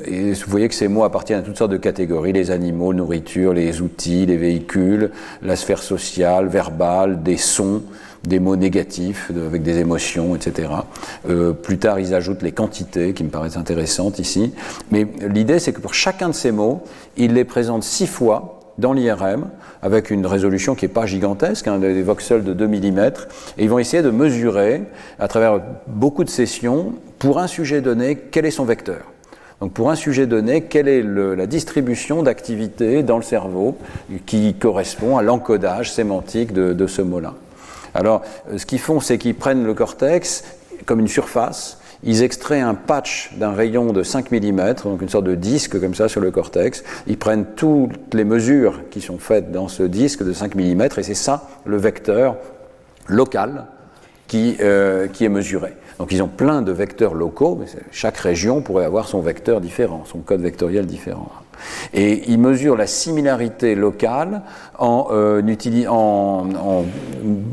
[0.06, 3.54] et, vous voyez que ces mots appartiennent à toutes sortes de catégories, les animaux, nourriture,
[3.54, 5.12] les outils, les véhicules,
[5.42, 7.84] la sphère sociale, verbale, des sons,
[8.26, 10.70] des mots négatifs avec des émotions, etc.
[11.30, 14.54] Euh, plus tard, ils ajoutent les quantités qui me paraissent intéressantes ici.
[14.92, 16.84] Mais l'idée, c'est que pour chacun de ces mots,
[17.18, 19.50] ils les présentent six fois dans l'IRM
[19.82, 23.00] avec une résolution qui n'est pas gigantesque, hein, des voxels de 2 mm,
[23.58, 24.84] et ils vont essayer de mesurer
[25.20, 29.02] à travers beaucoup de sessions pour un sujet donné quel est son vecteur.
[29.60, 33.78] Donc pour un sujet donné, quelle est la distribution d'activité dans le cerveau
[34.26, 37.34] qui correspond à l'encodage sémantique de ce mot-là.
[37.94, 38.22] Alors,
[38.52, 40.44] euh, ce qu'ils font, c'est qu'ils prennent le cortex
[40.86, 45.24] comme une surface, ils extraient un patch d'un rayon de 5 mm, donc une sorte
[45.24, 46.84] de disque comme ça sur le cortex.
[47.08, 51.04] Ils prennent toutes les mesures qui sont faites dans ce disque de 5 mm, et
[51.04, 52.36] c'est ça le vecteur
[53.08, 53.66] local
[54.28, 55.74] qui, euh, qui est mesuré.
[56.00, 60.04] Donc ils ont plein de vecteurs locaux, mais chaque région pourrait avoir son vecteur différent,
[60.06, 61.32] son code vectoriel différent.
[61.94, 64.42] Et il mesure la similarité locale
[64.78, 65.42] en, euh,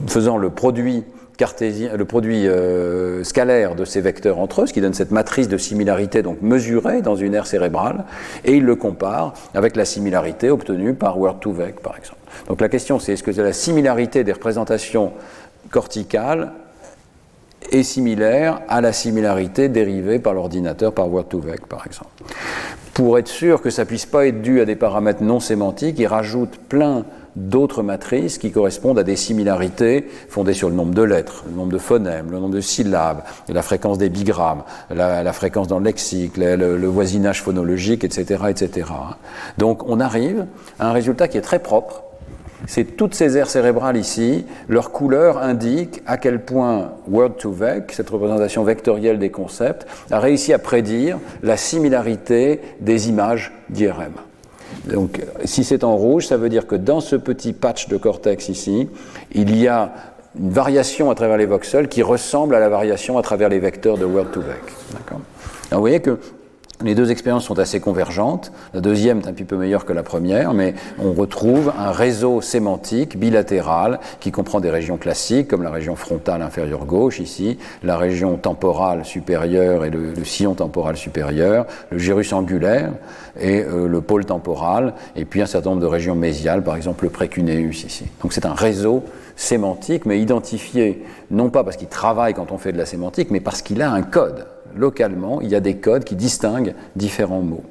[0.07, 1.05] faisant le produit
[1.41, 5.49] cartésien, le produit euh, scalaire de ces vecteurs entre eux, ce qui donne cette matrice
[5.49, 8.05] de similarité donc mesurée dans une aire cérébrale,
[8.45, 12.19] et il le compare avec la similarité obtenue par Word2Vec, par exemple.
[12.49, 15.13] Donc la question c'est est-ce que la similarité des représentations
[15.71, 16.53] corticales
[17.73, 22.11] est similaire à la similarité dérivée par l'ordinateur par Word2Vec, par exemple?
[23.01, 26.07] Pour être sûr que ça puisse pas être dû à des paramètres non sémantiques, il
[26.07, 31.45] rajoute plein d'autres matrices qui correspondent à des similarités fondées sur le nombre de lettres,
[31.49, 35.79] le nombre de phonèmes, le nombre de syllabes, la fréquence des bigrammes, la, fréquence dans
[35.79, 38.91] le lexique, le, voisinage phonologique, etc., etc.
[39.57, 40.45] Donc on arrive
[40.79, 42.03] à un résultat qui est très propre.
[42.67, 48.65] C'est toutes ces aires cérébrales ici, leur couleur indique à quel point Word2Vec, cette représentation
[48.65, 54.13] vectorielle des concepts, a réussi à prédire la similarité des images d'IRM.
[54.87, 58.49] Donc, si c'est en rouge, ça veut dire que dans ce petit patch de cortex
[58.49, 58.89] ici,
[59.33, 59.93] il y a
[60.39, 63.99] une variation à travers les voxels qui ressemble à la variation à travers les vecteurs
[63.99, 65.13] de Word2Vec.
[65.73, 66.19] vous voyez que
[66.83, 68.53] les deux expériences sont assez convergentes.
[68.75, 72.41] La deuxième est un petit peu meilleure que la première, mais on retrouve un réseau
[72.41, 77.97] sémantique bilatéral qui comprend des régions classiques, comme la région frontale inférieure gauche ici, la
[77.97, 82.93] région temporale supérieure et le, sillon temporal supérieur, le gyrus angulaire
[83.39, 87.05] et euh, le pôle temporal, et puis un certain nombre de régions mésiales, par exemple
[87.05, 88.05] le précuneus ici.
[88.23, 89.05] Donc c'est un réseau
[89.37, 93.41] sémantique, mais identifié non pas parce qu'il travaille quand on fait de la sémantique, mais
[93.41, 94.47] parce qu'il a un code
[94.77, 97.65] localement, il y a des codes qui distinguent différents mots.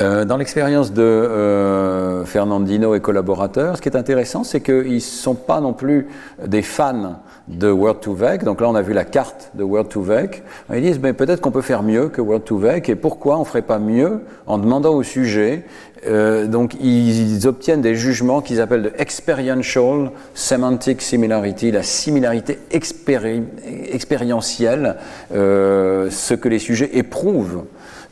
[0.00, 4.98] Euh, dans l'expérience de euh, Fernandino et collaborateurs, ce qui est intéressant, c'est qu'ils ne
[4.98, 6.08] sont pas non plus
[6.44, 8.44] des fans de Word2Vec.
[8.44, 10.42] Donc là, on a vu la carte de Word2Vec.
[10.72, 13.62] Ils disent, mais peut-être qu'on peut faire mieux que Word2Vec, et pourquoi on ne ferait
[13.62, 15.64] pas mieux en demandant au sujet
[16.06, 24.96] euh, donc ils, obtiennent des jugements qu'ils appellent de experiential semantic similarity, la similarité expérientielle,
[25.32, 27.64] euh, ce que les sujets éprouvent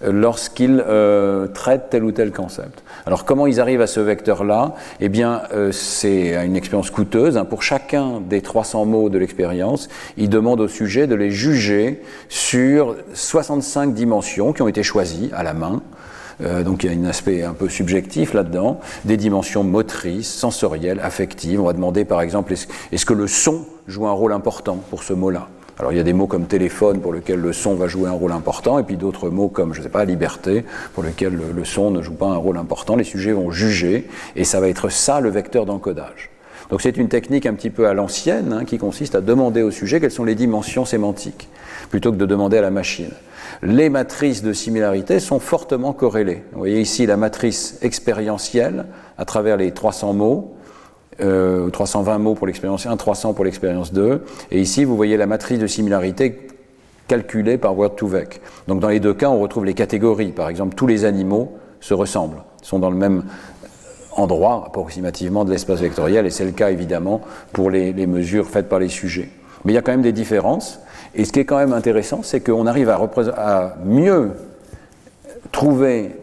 [0.04, 2.82] lorsqu'ils euh, traitent tel ou tel concept.
[3.07, 4.74] Alors comment ils arrivent à ce vecteur-là?
[5.00, 5.42] Eh bien,
[5.72, 7.36] c'est une expérience coûteuse.
[7.36, 7.44] Hein.
[7.44, 12.96] Pour chacun des 300 mots de l'expérience, ils demandent au sujet de les juger sur
[13.14, 15.82] 65 dimensions qui ont été choisies à la main.
[16.42, 21.00] Euh, donc il y a un aspect un peu subjectif là-dedans, des dimensions motrices, sensorielles,
[21.03, 21.61] affectives.
[21.61, 25.12] On va demander par exemple, est-ce que le son joue un rôle important pour ce
[25.12, 25.48] mot-là?
[25.78, 28.12] Alors il y a des mots comme téléphone pour lesquels le son va jouer un
[28.12, 30.64] rôle important, et puis d'autres mots comme, je ne sais pas, liberté,
[30.94, 32.96] pour lesquels le, son ne joue pas un rôle important.
[32.96, 36.30] Les sujets vont juger, et ça va être ça le vecteur d'encodage.
[36.70, 39.70] Donc c'est une technique un petit peu à l'ancienne, hein, qui consiste à demander au
[39.70, 41.48] sujet quelles sont les dimensions sémantiques,
[41.90, 43.10] plutôt que de demander à la machine
[43.62, 46.42] les matrices de similarité sont fortement corrélées.
[46.52, 48.86] Vous voyez ici la matrice expérientielle
[49.18, 50.56] à travers les 300 mots,
[51.22, 54.22] euh, 320 mots pour l'expérience 1, 300 pour l'expérience 2.
[54.50, 56.46] Et ici, vous voyez la matrice de similarité
[57.08, 58.40] calculée par Word2Vec.
[58.68, 60.32] Donc dans les deux cas, on retrouve les catégories.
[60.32, 63.24] Par exemple, tous les animaux se ressemblent, sont dans le même
[64.12, 68.78] endroit approximativement de l'espace vectoriel, et c'est le cas évidemment pour les mesures faites par
[68.78, 69.30] les sujets.
[69.64, 70.80] Mais il y a quand même des différences.
[71.14, 74.30] Et ce qui est quand même intéressant, c'est qu'on arrive à, mieux
[75.50, 76.16] trouver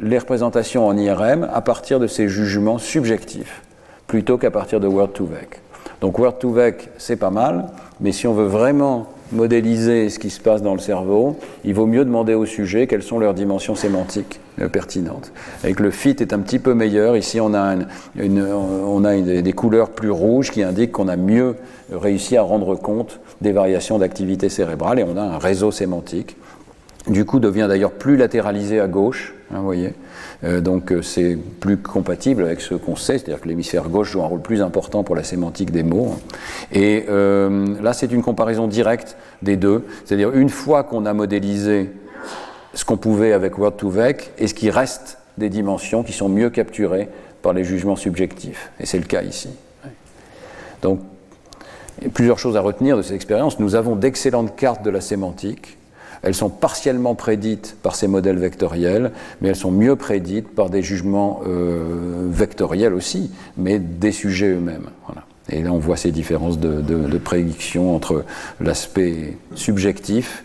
[0.00, 3.62] les représentations en IRM à partir de ces jugements subjectifs,
[4.06, 5.60] plutôt qu'à partir de Word2Vec.
[6.00, 7.66] Donc Word2Vec, c'est pas mal,
[8.00, 11.86] mais si on veut vraiment modéliser ce qui se passe dans le cerveau, il vaut
[11.86, 15.32] mieux demander au sujet quelles sont leurs dimensions sémantiques euh, pertinentes.
[15.64, 17.16] Et le fit est un petit peu meilleur.
[17.16, 17.76] Ici, on a
[18.16, 21.56] des couleurs plus rouges qui indiquent qu'on a mieux
[21.92, 26.36] réussi à rendre compte des variations d'activité cérébrale et on a un réseau sémantique.
[27.06, 29.94] Du coup, devient d'ailleurs plus latéralisé à gauche, hein, vous voyez.
[30.42, 34.22] Euh, donc euh, c'est plus compatible avec ce qu'on sait, c'est-à-dire que l'hémisphère gauche joue
[34.22, 36.16] un rôle plus important pour la sémantique des mots.
[36.72, 41.92] Et euh, là, c'est une comparaison directe des deux, c'est-à-dire une fois qu'on a modélisé
[42.74, 47.08] ce qu'on pouvait avec Word2Vec, est-ce qu'il reste des dimensions qui sont mieux capturées
[47.40, 49.48] par les jugements subjectifs Et c'est le cas ici.
[50.82, 51.00] Donc
[52.12, 53.58] plusieurs choses à retenir de cette expérience.
[53.58, 55.75] Nous avons d'excellentes cartes de la sémantique.
[56.26, 60.82] Elles sont partiellement prédites par ces modèles vectoriels, mais elles sont mieux prédites par des
[60.82, 64.88] jugements euh, vectoriels aussi, mais des sujets eux-mêmes.
[65.50, 68.24] Et là, on voit ces différences de, prédiction entre
[68.60, 70.42] l'aspect subjectif,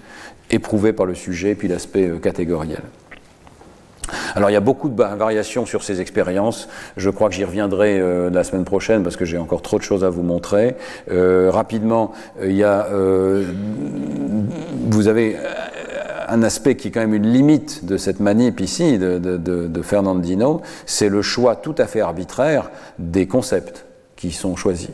[0.52, 2.84] éprouvé par le sujet, et puis l'aspect euh, catégoriel.
[4.36, 6.68] Alors il y a beaucoup de variations sur ces expériences.
[6.98, 9.84] Je crois que j'y reviendrai euh, la semaine prochaine parce que j'ai encore trop de
[9.84, 10.76] choses à vous montrer.
[11.10, 12.12] Rapidement,
[12.44, 12.88] il y a,
[14.90, 15.38] vous avez
[16.32, 21.10] un aspect qui est quand même une limite de cette manip ici de, Fernandino, c'est
[21.10, 23.86] le choix tout à fait arbitraire des concepts
[24.16, 24.90] qui sont choisis.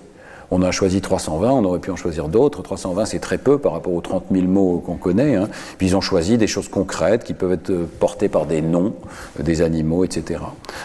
[0.49, 2.61] On a choisi 320, on aurait pu en choisir d'autres.
[2.61, 5.35] 320, c'est très peu par rapport aux 30 000 mots qu'on connaît.
[5.35, 5.49] Hein.
[5.77, 8.93] Puis ils ont choisi des choses concrètes qui peuvent être portées par des noms,
[9.39, 10.39] euh, des animaux, etc.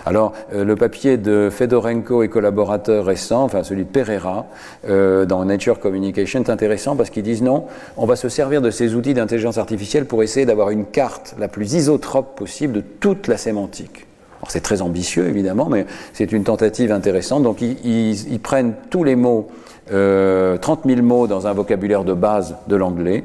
[0.04, 4.46] Alors, euh, le papier de Fedorenko et collaborateurs récents, enfin celui de Pereira,
[4.88, 7.66] euh, dans Nature Communication, est intéressant parce qu'ils disent non,
[7.96, 11.46] on va se servir de ces outils d'intelligence artificielle pour essayer d'avoir une carte la
[11.46, 14.06] plus isotrope possible de toute la sémantique
[14.48, 17.42] c'est très ambitieux évidemment, mais c'est une tentative intéressante.
[17.42, 19.48] Donc ils, prennent tous les mots,
[19.86, 23.24] 30 euh, 000 mots dans un vocabulaire de base de l'anglais,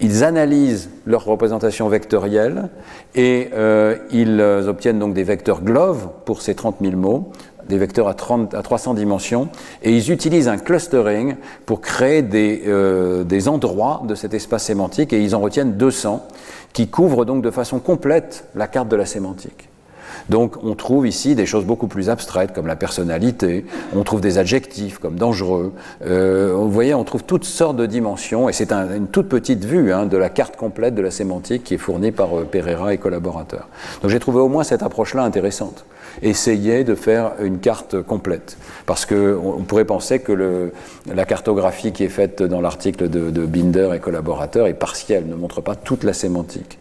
[0.00, 2.68] ils analysent leur représentation vectorielle
[3.14, 7.30] et euh, ils obtiennent donc des vecteurs GLOVE pour ces 30 000 mots,
[7.68, 9.48] des vecteurs à, 30, à 300 dimensions,
[9.82, 11.36] et ils utilisent un clustering
[11.66, 16.26] pour créer des, euh, des endroits de cet espace sémantique, et ils en retiennent 200,
[16.72, 19.68] qui couvrent donc de façon complète la carte de la sémantique.
[20.28, 23.64] Donc on trouve ici des choses beaucoup plus abstraites comme la personnalité,
[23.94, 25.72] on trouve des adjectifs comme dangereux,
[26.04, 29.92] euh, vous voyez, on trouve toutes sortes de dimensions, et c'est une toute petite vue
[29.92, 32.98] hein, de la carte complète de la sémantique qui est fournie par euh, Pereira et
[32.98, 33.68] collaborateurs.
[34.02, 35.84] Donc j'ai trouvé au moins cette approche-là intéressante.
[36.20, 38.56] Essayer de faire une carte complète.
[38.86, 40.72] Parce qu'on pourrait penser que
[41.06, 45.36] la cartographie qui est faite dans l'article de, de Binder et collaborateurs est partielle, ne
[45.36, 46.78] montre pas toute la sémantique.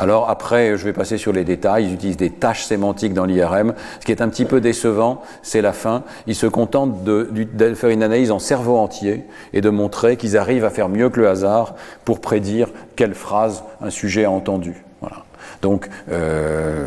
[0.00, 1.84] Alors après, je vais passer sur les détails.
[1.84, 3.74] Ils utilisent des tâches sémantiques dans l'IRM.
[4.00, 6.04] Ce qui est un petit peu décevant, c'est la fin.
[6.26, 7.28] Ils se contentent de,
[7.74, 11.20] faire une analyse en cerveau entier et de montrer qu'ils arrivent à faire mieux que
[11.20, 11.74] le hasard
[12.06, 14.86] pour prédire quelle phrase un sujet a entendu.
[15.62, 16.86] Donc, euh,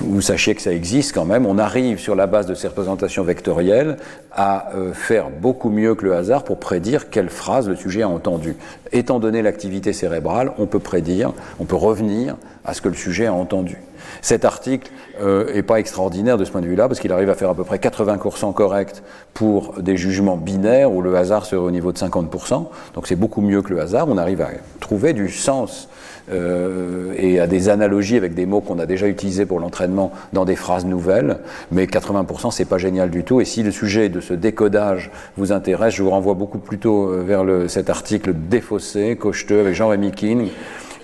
[0.00, 1.46] vous sachiez que ça existe quand même.
[1.46, 3.96] On arrive sur la base de ces représentations vectorielles
[4.32, 8.08] à euh, faire beaucoup mieux que le hasard pour prédire quelle phrase le sujet a
[8.08, 8.56] entendu.
[8.92, 13.26] Étant donné l'activité cérébrale, on peut prédire, on peut revenir à ce que le sujet
[13.26, 13.78] a entendu.
[14.22, 17.34] Cet article n'est euh, pas extraordinaire de ce point de vue-là, parce qu'il arrive à
[17.34, 21.70] faire à peu près 80% correct pour des jugements binaires où le hasard serait au
[21.70, 22.66] niveau de 50%.
[22.94, 24.08] Donc c'est beaucoup mieux que le hasard.
[24.08, 24.50] On arrive à
[24.80, 25.88] trouver du sens
[26.30, 30.56] et à des analogies avec des mots qu'on a déjà utilisés pour l'entraînement dans des
[30.56, 31.38] phrases nouvelles,
[31.70, 33.40] mais 80% c'est pas génial du tout.
[33.40, 37.22] Et si le sujet de ce décodage vous intéresse, je vous renvoie beaucoup plutôt euh,
[37.22, 40.48] vers cet article défaussé, cocheteux avec Jean-Rémy King,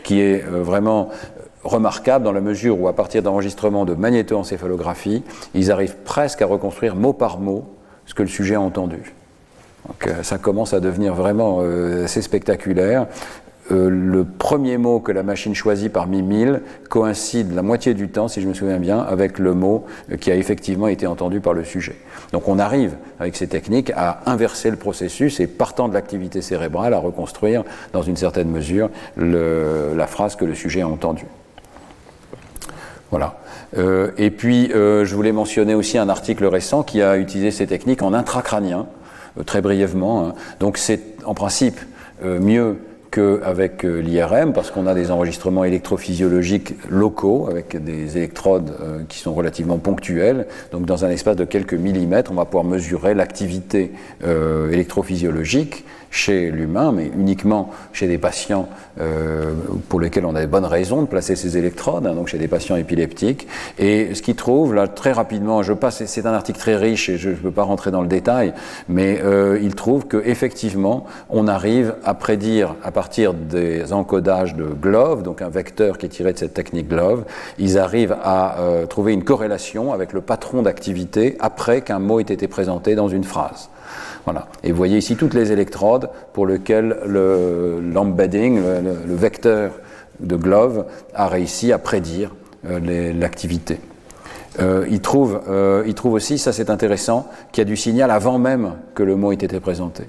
[0.03, 1.09] qui est euh, vraiment
[1.65, 5.23] remarquable dans la mesure où, à partir d'enregistrements de magnétoencéphalographie,
[5.55, 7.65] ils arrivent presque à reconstruire mot par mot
[8.07, 9.15] ce que le sujet a entendu.
[9.87, 11.61] Donc, ça commence à devenir vraiment
[12.05, 13.07] assez spectaculaire.
[13.71, 18.27] Euh, le premier mot que la machine choisit parmi mille coïncide la moitié du temps,
[18.27, 19.85] si je me souviens bien, avec le mot
[20.21, 21.97] qui a effectivement été entendu par le sujet.
[22.33, 26.95] Donc on arrive, avec ces techniques, à inverser le processus et, partant de l'activité cérébrale,
[26.95, 31.27] à reconstruire, dans une certaine mesure, la phrase que le sujet a entendue.
[33.11, 33.39] Voilà.
[33.77, 37.67] Euh, et puis, euh, je voulais mentionner aussi un article récent qui a utilisé ces
[37.67, 38.87] techniques en intracrânien,
[39.47, 40.27] très brièvement.
[40.27, 40.35] Hein.
[40.59, 41.79] Donc c'est en principe
[42.23, 42.77] mieux
[43.11, 49.19] qu'avec euh, l'IRM, parce qu'on a des enregistrements électrophysiologiques locaux, avec des électrodes euh, qui
[49.19, 50.47] sont relativement ponctuelles.
[50.73, 53.93] Donc dans un espace de quelques millimètres, on va pouvoir mesurer l'activité
[54.25, 58.69] euh, électrophysiologique chez l'humain, mais uniquement chez des patients
[59.01, 59.53] euh,
[59.89, 62.49] pour lesquels on a de bonnes raisons de placer ces électrodes, hein, donc chez des
[62.49, 63.47] patients épileptiques.
[63.79, 67.17] Et ce qu'ils trouvent, là, très rapidement, je passe, c'est un article très riche et
[67.17, 68.53] je ne peux pas rentrer dans le détail,
[68.89, 75.23] mais euh, ils trouvent qu'effectivement, on arrive à prédire à partir des encodages de GLOVE,
[75.23, 77.25] donc un vecteur qui est tiré de cette technique GLOVE,
[77.59, 82.25] ils arrivent à euh, trouver une corrélation avec le patron d'activité après qu'un mot ait
[82.25, 83.71] été présenté dans une phrase.
[84.25, 84.49] Voilà.
[84.63, 89.73] Et vous voyez ici toutes les électrodes pour lesquelles l'embedding, le, vecteur
[90.21, 90.85] de Glove,
[91.15, 92.35] a réussi à prédire
[92.67, 93.81] euh, l'activité.
[94.59, 98.75] Euh, il, trouve, euh, aussi, ça c'est intéressant, qu'il y a du signal avant même
[98.95, 100.05] que le mot ait été présenté.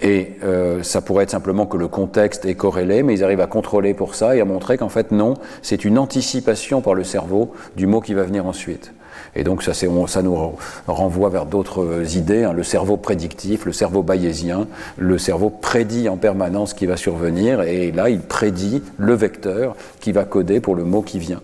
[0.00, 3.46] Et euh, ça pourrait être simplement que le contexte est corrélé, mais ils arrivent à
[3.46, 7.52] contrôler pour ça et à montrer qu'en fait non, c'est une anticipation par le cerveau
[7.76, 8.92] du mot qui va venir ensuite.
[9.34, 10.52] Et donc ça, ça nous
[10.86, 12.52] renvoie vers d'autres idées, hein.
[12.52, 14.66] le cerveau prédictif, le cerveau bayésien.
[14.96, 19.76] Le cerveau prédit en permanence ce qui va survenir et là il prédit le vecteur
[20.00, 21.40] qui va coder pour le mot qui vient.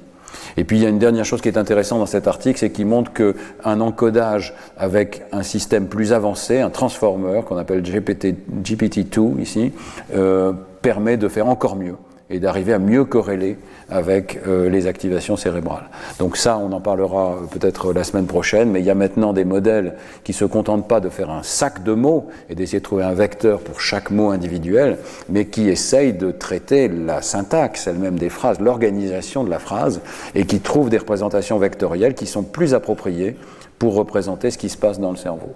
[0.56, 2.70] Et puis il y a une dernière chose qui est intéressante dans cet article, c'est
[2.70, 9.40] qu'il montre qu'un encodage avec un système plus avancé, un transformer qu'on appelle GPT, GPT-2
[9.40, 9.72] ici,
[10.14, 10.52] euh,
[10.82, 11.96] permet de faire encore mieux
[12.28, 13.56] et d'arriver à mieux corréler
[13.88, 15.88] avec euh, les activations cérébrales.
[16.18, 19.32] Donc ça, on en parlera euh, peut-être la semaine prochaine, mais il y a maintenant
[19.32, 19.94] des modèles
[20.24, 23.04] qui ne se contentent pas de faire un sac de mots et d'essayer de trouver
[23.04, 24.98] un vecteur pour chaque mot individuel,
[25.28, 30.00] mais qui essayent de traiter la syntaxe elle-même des phrases, l'organisation de la phrase,
[30.34, 33.36] et qui trouvent des représentations vectorielles qui sont plus appropriées
[33.78, 35.54] pour représenter ce qui se passe dans le cerveau.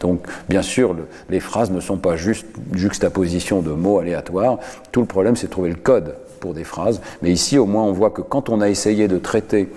[0.00, 0.94] Donc, bien sûr,
[1.30, 4.58] les phrases ne sont pas juste juxtaposition de mots aléatoires.
[4.92, 7.00] Tout le problème, c'est de trouver le code pour des phrases.
[7.22, 9.68] Mais ici, au moins, on voit que quand on a essayé de traiter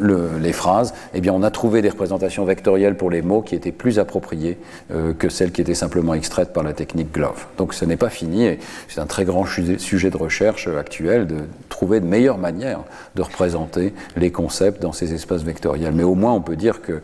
[0.00, 3.72] les phrases, eh bien, on a trouvé des représentations vectorielles pour les mots qui étaient
[3.72, 4.58] plus appropriées
[4.90, 7.46] euh, que celles qui étaient simplement extraites par la technique GLOVE.
[7.58, 8.58] Donc ce n'est pas fini et
[8.88, 11.36] c'est un très grand sujet de recherche actuel de
[11.68, 12.80] trouver de meilleures manières
[13.14, 15.94] de représenter les concepts dans ces espaces vectoriels.
[15.94, 17.00] Mais au moins on peut dire que euh,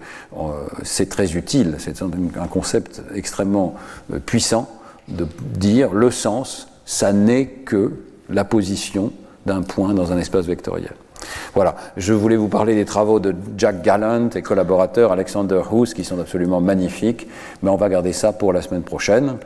[0.82, 3.74] c'est très utile, c'est un concept extrêmement
[4.12, 4.68] euh, puissant
[5.08, 7.92] de dire le sens, ça n'est que
[8.30, 9.12] la position
[9.46, 10.92] d'un point dans un espace vectoriel.
[11.54, 16.04] Voilà, je voulais vous parler des travaux de Jack Gallant et collaborateurs Alexander Hoos qui
[16.04, 17.26] sont absolument magnifiques,
[17.62, 19.36] mais on va garder ça pour la semaine prochaine.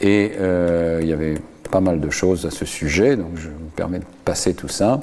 [0.00, 1.36] Et euh, il y avait
[1.70, 5.00] pas mal de choses à ce sujet, donc je me permets de passer tout ça.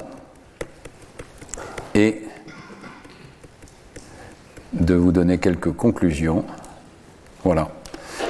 [1.94, 2.22] Et
[4.72, 6.44] de vous donner quelques conclusions.
[7.44, 7.68] Voilà.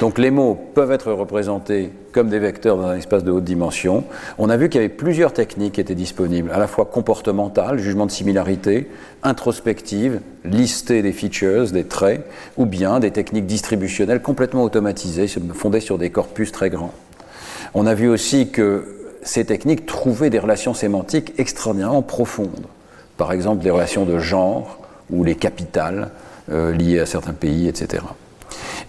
[0.02, 4.02] Donc les mots peuvent être représentés comme des vecteurs dans un espace de haute dimension.
[4.36, 7.78] On a vu qu'il y avait plusieurs techniques qui étaient disponibles, à la fois comportementales,
[7.78, 8.90] jugement de similarité,
[9.22, 12.26] introspective, lister des features, des traits,
[12.56, 16.94] ou bien des techniques distributionnelles complètement automatisées, fondées sur des corpus très grands.
[17.72, 22.66] On a vu aussi que ces techniques trouvaient des relations sémantiques extraordinairement profondes.
[23.18, 24.80] Par exemple, des relations de genre
[25.10, 26.10] ou les capitales
[26.50, 28.02] euh, liées à certains pays, etc.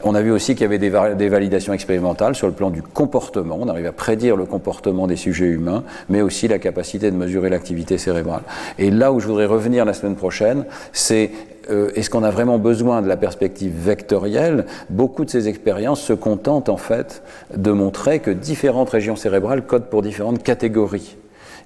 [0.04, 0.90] On a vu aussi qu'il y avait des,
[1.30, 3.58] validations expérimentales sur le plan du comportement.
[3.60, 7.50] On arrive à prédire le comportement des sujets humains, mais aussi la capacité de mesurer
[7.50, 8.42] l'activité cérébrale.
[8.78, 11.32] Et là où je voudrais revenir la semaine prochaine, c'est
[11.70, 14.66] euh, est-ce qu'on a vraiment besoin de la perspective vectorielle?
[14.90, 17.24] Beaucoup de ces expériences se contentent en fait
[17.56, 21.16] de montrer que différentes régions cérébrales codent pour différentes catégories.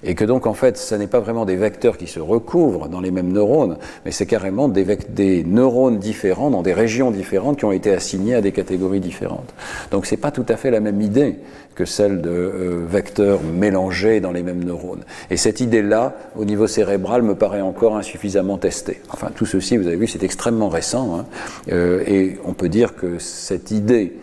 [0.04, 3.00] Et que donc, en fait, ce n'est pas vraiment des vecteurs qui se recouvrent dans
[3.00, 7.72] les mêmes neurones, mais c'est carrément des, neurones différents dans des régions différentes qui ont
[7.72, 9.52] été assignés à des catégories différentes.
[9.90, 11.36] Donc, c'est pas tout à fait la même idée
[11.74, 15.04] que celle de euh, vecteurs mélangés dans les mêmes neurones.
[15.30, 19.00] Et cette idée-là, au niveau cérébral, me paraît encore insuffisamment testée.
[19.10, 21.26] Enfin, tout ceci, vous avez vu, c'est extrêmement récent, hein,
[21.72, 24.14] euh, et on peut dire que cette idée,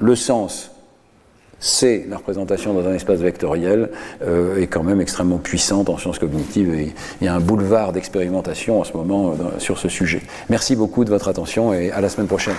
[0.00, 0.71] le sens,
[1.62, 3.88] c'est la représentation dans un espace vectoriel
[4.22, 7.92] euh, est quand même extrêmement puissante en sciences cognitives et il y a un boulevard
[7.92, 10.20] d'expérimentation en ce moment euh, sur ce sujet.
[10.50, 12.56] Merci beaucoup de votre attention et à la semaine prochaine.